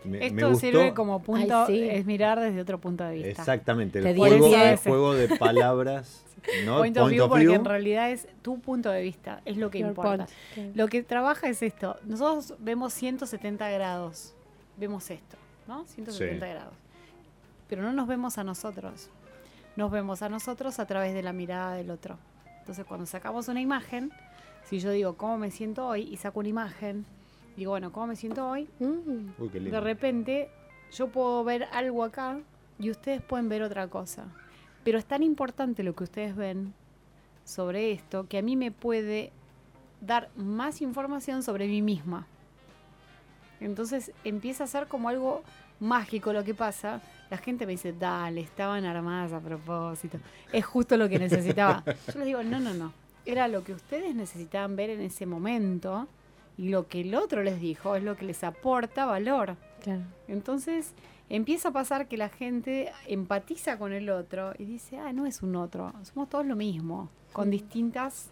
[0.06, 0.60] me, me Esto gustó.
[0.62, 1.90] sirve como punto, Ay, sí.
[1.90, 3.30] es mirar desde otro punto de vista.
[3.30, 6.24] Exactamente, el juego, el juego de palabras.
[6.66, 6.78] ¿no?
[6.78, 9.90] Point of view, porque en realidad es tu punto de vista, es lo que Your
[9.90, 10.28] importa.
[10.56, 10.76] point.
[10.78, 11.98] Lo que trabaja es esto.
[12.06, 14.34] Nosotros vemos 170 grados.
[14.78, 15.38] Vemos esto,
[15.72, 15.86] ¿no?
[15.86, 16.52] 170 Sí.
[16.52, 16.74] grados.
[17.70, 19.10] Pero no nos vemos a nosotros.
[19.78, 22.18] Nos vemos a nosotros a través de la mirada del otro.
[22.60, 24.12] Entonces, cuando sacamos una imagen,
[24.66, 27.06] si yo digo cómo me siento hoy y saco una imagen,
[27.56, 28.68] digo, bueno, ¿cómo me siento hoy?
[28.80, 29.50] Mm, Uy.
[29.50, 30.50] De repente,
[30.92, 32.40] yo puedo ver algo acá
[32.78, 34.26] y ustedes pueden ver otra cosa.
[34.84, 36.74] Pero es tan importante lo que ustedes ven
[37.46, 39.32] sobre esto que a mí me puede
[40.02, 42.28] dar más información sobre mí misma.
[43.60, 45.44] Entonces empieza a ser como algo
[45.82, 47.02] mágico lo que pasa.
[47.30, 50.18] La gente me dice, dale, estaban armadas a propósito.
[50.54, 51.84] Es justo lo que necesitaba.
[52.08, 52.94] Yo les digo, no, no, no.
[53.26, 56.08] Era lo que ustedes necesitaban ver en ese momento
[56.58, 59.58] y lo que el otro les dijo es lo que les aporta valor.
[59.84, 60.02] claro.
[60.28, 60.94] Entonces
[61.30, 65.42] empieza a pasar que la gente empatiza con el otro y dice, ah, no es
[65.42, 68.32] un otro, somos todos lo mismo, con distintas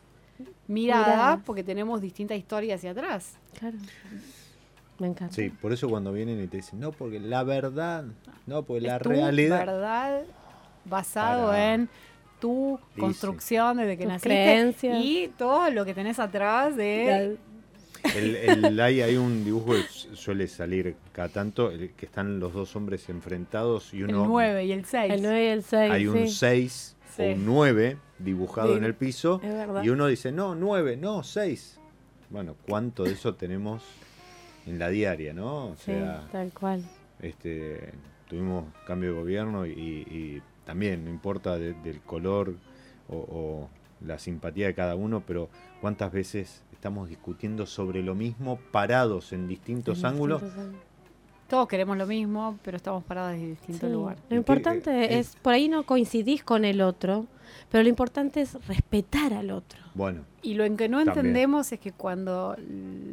[0.67, 1.39] miradas, Miradas.
[1.45, 3.37] porque tenemos distintas historias hacia atrás.
[3.57, 3.77] Claro.
[4.99, 5.33] Me encanta.
[5.33, 8.03] Sí, por eso cuando vienen y te dicen, no, porque la verdad,
[8.45, 9.65] no, porque la tu realidad.
[9.65, 10.21] verdad
[10.85, 11.73] basado Para.
[11.73, 11.89] en
[12.39, 14.97] tu Y construcción desde que Tus naciste creencias.
[15.03, 17.37] y todo lo que tenés atrás de
[18.15, 22.39] El, el- hay, hay un dibujo que su- suele salir cada tanto, el que están
[22.39, 25.13] los dos hombres enfrentados y el uno 9 y el 6.
[25.13, 25.91] El 9 y el 6.
[25.91, 26.29] hay un sí.
[26.29, 27.23] 6 Sí.
[27.23, 28.77] o un 9 dibujado Sí.
[28.77, 29.83] en el piso Es verdad.
[29.83, 31.77] y uno dice, no, 9, no, 6.
[32.29, 33.83] Bueno, ¿cuánto de eso tenemos
[34.69, 35.67] en la diaria, no?
[35.69, 36.83] O Sí, sea, tal cual.
[37.21, 37.91] este,
[38.27, 42.53] tuvimos cambio de gobierno y, y también, no importa de- del color
[43.09, 43.69] o, o
[44.05, 45.49] la simpatía de cada uno, pero
[45.81, 50.41] cuántas veces estamos discutiendo sobre lo mismo parados en distintos En ángulos.
[50.43, 50.75] distintos.
[51.49, 53.93] Todos queremos lo mismo, pero estamos parados desde distintos Sí.
[53.93, 54.21] lugares.
[54.21, 57.25] Lo ¿Y qué- importante es, por ahí no coincidís con el otro,
[57.71, 59.79] pero lo importante es respetar al otro.
[59.93, 61.17] Bueno, Y lo en que no También.
[61.17, 62.55] entendemos es que cuando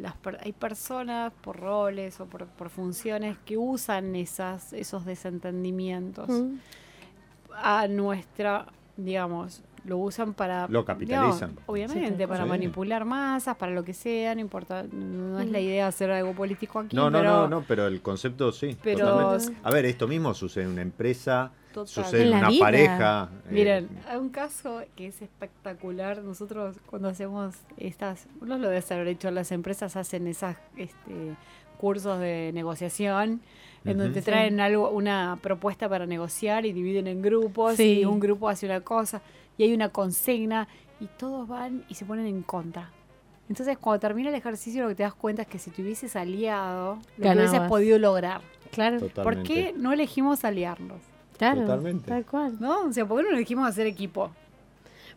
[0.01, 6.29] las, per- hay personas por roles o por, por funciones que usan esas, esos desentendimientos
[6.29, 6.55] Mm.
[7.51, 10.67] a nuestra, digamos, lo usan para...
[10.67, 11.49] Lo capitalizan.
[11.49, 12.49] digamos, obviamente, Sí, para sí.
[12.49, 16.79] manipular masas, para lo que sea, no importa, no es la idea hacer algo político
[16.79, 18.77] aquí, no, no, pero no, no, pero el concepto sí.
[18.83, 19.61] pero- totalmente.
[19.63, 21.51] A ver, esto mismo sucede en una empresa,
[21.85, 22.05] total.
[22.05, 22.59] sucede En en la una vida.
[22.65, 23.29] pareja.
[23.45, 26.23] eh, Miren, hay un caso que es espectacular.
[26.23, 31.35] Nosotros cuando hacemos estas, uno lo debe haber hecho, las empresas hacen esas este,
[31.79, 33.41] cursos de negociación
[33.85, 37.99] en donde te traen algo, una propuesta para negociar y dividen en grupos Sí.
[38.01, 39.21] y un grupo hace una cosa
[39.57, 40.67] y hay una consigna
[40.99, 42.89] y todos van y se ponen en contra.
[43.47, 46.17] Entonces cuando termina el ejercicio lo que te das cuenta es que si te hubieses
[46.17, 48.41] aliado, lo que hubieses podido lograr.
[48.71, 49.47] Claro, ¿Por totalmente.
[49.53, 50.99] qué no elegimos aliarnos?
[51.37, 51.61] Claro.
[51.61, 52.07] Totalmente.
[52.07, 52.57] Tal cual.
[52.59, 52.85] ¿No?
[52.85, 54.31] O sea, ¿por qué no elegimos hacer equipo?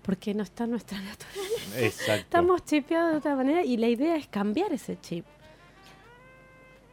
[0.03, 1.79] Porque no está nuestra naturaleza.
[1.81, 2.13] Exacto.
[2.23, 5.25] Estamos chipeados de otra manera y la idea es cambiar ese chip.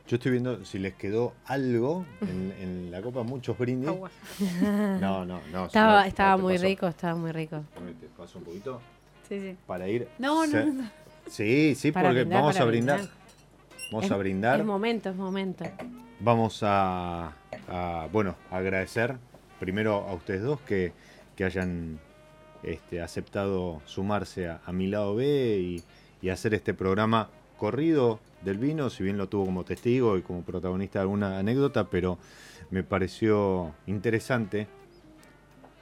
[0.07, 3.89] Yo estoy viendo si les quedó algo en, en la copa, muchos brindis.
[3.89, 4.09] Agua.
[5.01, 5.65] No, no, no.
[5.65, 7.61] Estaba, si no, estaba no muy rico, estaba muy rico.
[7.99, 8.82] Te paso un poquito
[9.28, 9.57] Sí, sí.
[9.67, 10.07] para ir.
[10.17, 10.89] No, no.
[11.30, 12.97] Sí, sí, Para porque brindar, vamos a brindar.
[12.99, 13.17] brindar.
[13.91, 14.59] Vamos Es- a brindar.
[14.61, 15.65] Es momento, es momento.
[16.21, 17.34] Vamos a,
[17.68, 19.18] a, bueno, agradecer
[19.59, 20.93] primero a ustedes dos que,
[21.36, 21.99] que hayan
[22.63, 25.26] este, aceptado sumarse a, a mi lado B
[25.59, 25.84] y,
[26.22, 30.43] y hacer este programa corrido del vino, si bien lo tuvo como testigo y como
[30.43, 32.18] protagonista de alguna anécdota, pero
[32.70, 34.68] me pareció interesante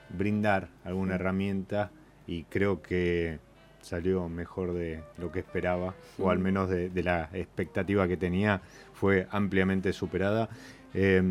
[0.10, 1.92] brindar alguna herramienta
[2.28, 3.40] y creo que
[3.82, 8.62] salió mejor de lo que esperaba, o al menos de, de la expectativa que tenía,
[8.94, 10.50] fue ampliamente superada.
[10.94, 11.22] Eh,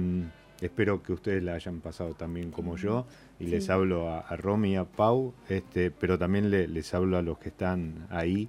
[0.65, 3.07] espero que ustedes la hayan pasado también como yo,
[3.39, 7.17] y les hablo a, a Romy y a Pau, este, pero también le- les hablo
[7.19, 8.49] a los que están ahí,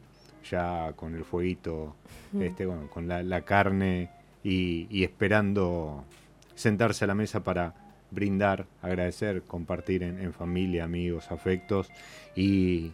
[0.50, 1.96] ya con el fueguito,
[2.40, 4.10] este, bueno, con la, la carne
[4.44, 6.04] y, y esperando
[6.54, 7.74] sentarse a la mesa para
[8.12, 11.90] brindar, agradecer, compartir en, en familia, amigos, afectos
[12.36, 12.92] y,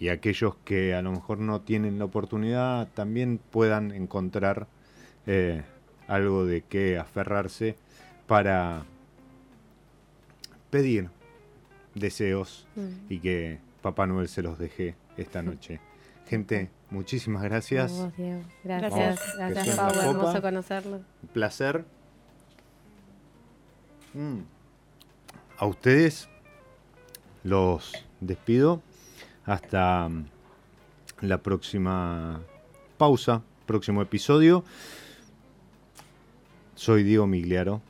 [0.00, 4.66] y aquellos que a lo mejor no tienen la oportunidad también puedan encontrar
[5.26, 5.62] eh,
[6.08, 7.76] algo de qué aferrarse
[8.32, 8.84] para
[10.70, 11.10] pedir
[11.94, 12.88] deseos Mm.
[13.10, 15.80] y que Papá Noel se los deje esta noche
[16.26, 17.92] Gente, muchísimas gracias.
[17.92, 18.40] Vos, Diego.
[18.64, 19.20] Gracias.
[19.36, 20.96] Gracias, Vamos, la Hermoso conocerlo.
[20.96, 21.84] Un placer.
[24.14, 24.38] Mm.
[25.58, 26.30] A ustedes
[27.44, 28.80] los despido
[29.44, 30.24] hasta mm,
[31.20, 32.40] la próxima
[32.96, 34.64] pausa, próximo episodio.
[36.76, 37.82] Soy Diego Migliaro,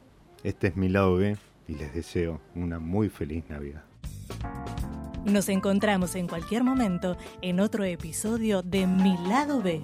[0.45, 1.37] este es mi lado B
[1.69, 3.85] y les deseo una muy feliz Navidad.
[5.25, 9.83] Nos encontramos en cualquier momento en otro episodio de Mi lado B.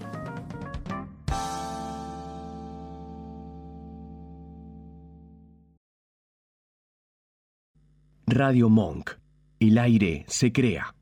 [8.27, 9.13] Radio Monk.
[9.59, 10.95] El aire se crea.